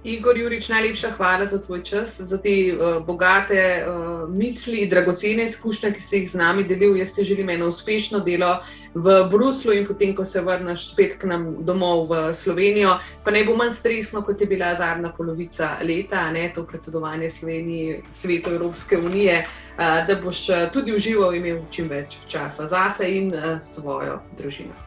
[0.08, 5.91] Igor Jurič, najlepša hvala za tvoj čas, za te uh, bogate uh, misli, dragocene izkušnje,
[5.93, 6.95] ki si jih z nami delil.
[6.95, 8.53] Jaz ti želim eno uspešno delo
[8.95, 13.43] v Bruslu in potem, ko se vrneš spet k nam domov v Slovenijo, pa ne
[13.43, 18.97] bo manj stresno, kot je bila zadnja polovica leta, ne to predsedovanje Sloveniji svetu Evropske
[18.97, 24.22] unije, uh, da boš tudi užival in imel čim več časa zase in uh, svojo
[24.39, 24.87] družino.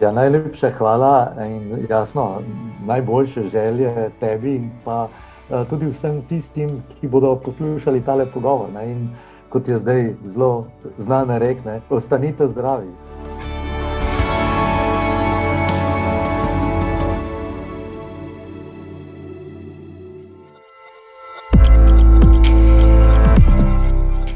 [0.00, 2.42] Ja, najlepša hvala in jasno,
[2.86, 8.68] najboljše želje tebi in pa uh, tudi vsem tistim, ki bodo poslušali tale pogovor.
[8.74, 9.08] Ne, in
[9.48, 10.66] kot je zdaj zelo
[10.98, 12.92] znane rekne, ostanite zdravi.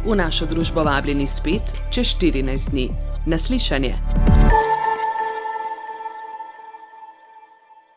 [0.04, 2.90] V našo družbo vabljeni spet čez 14 dni.
[3.26, 4.39] Naslišanje.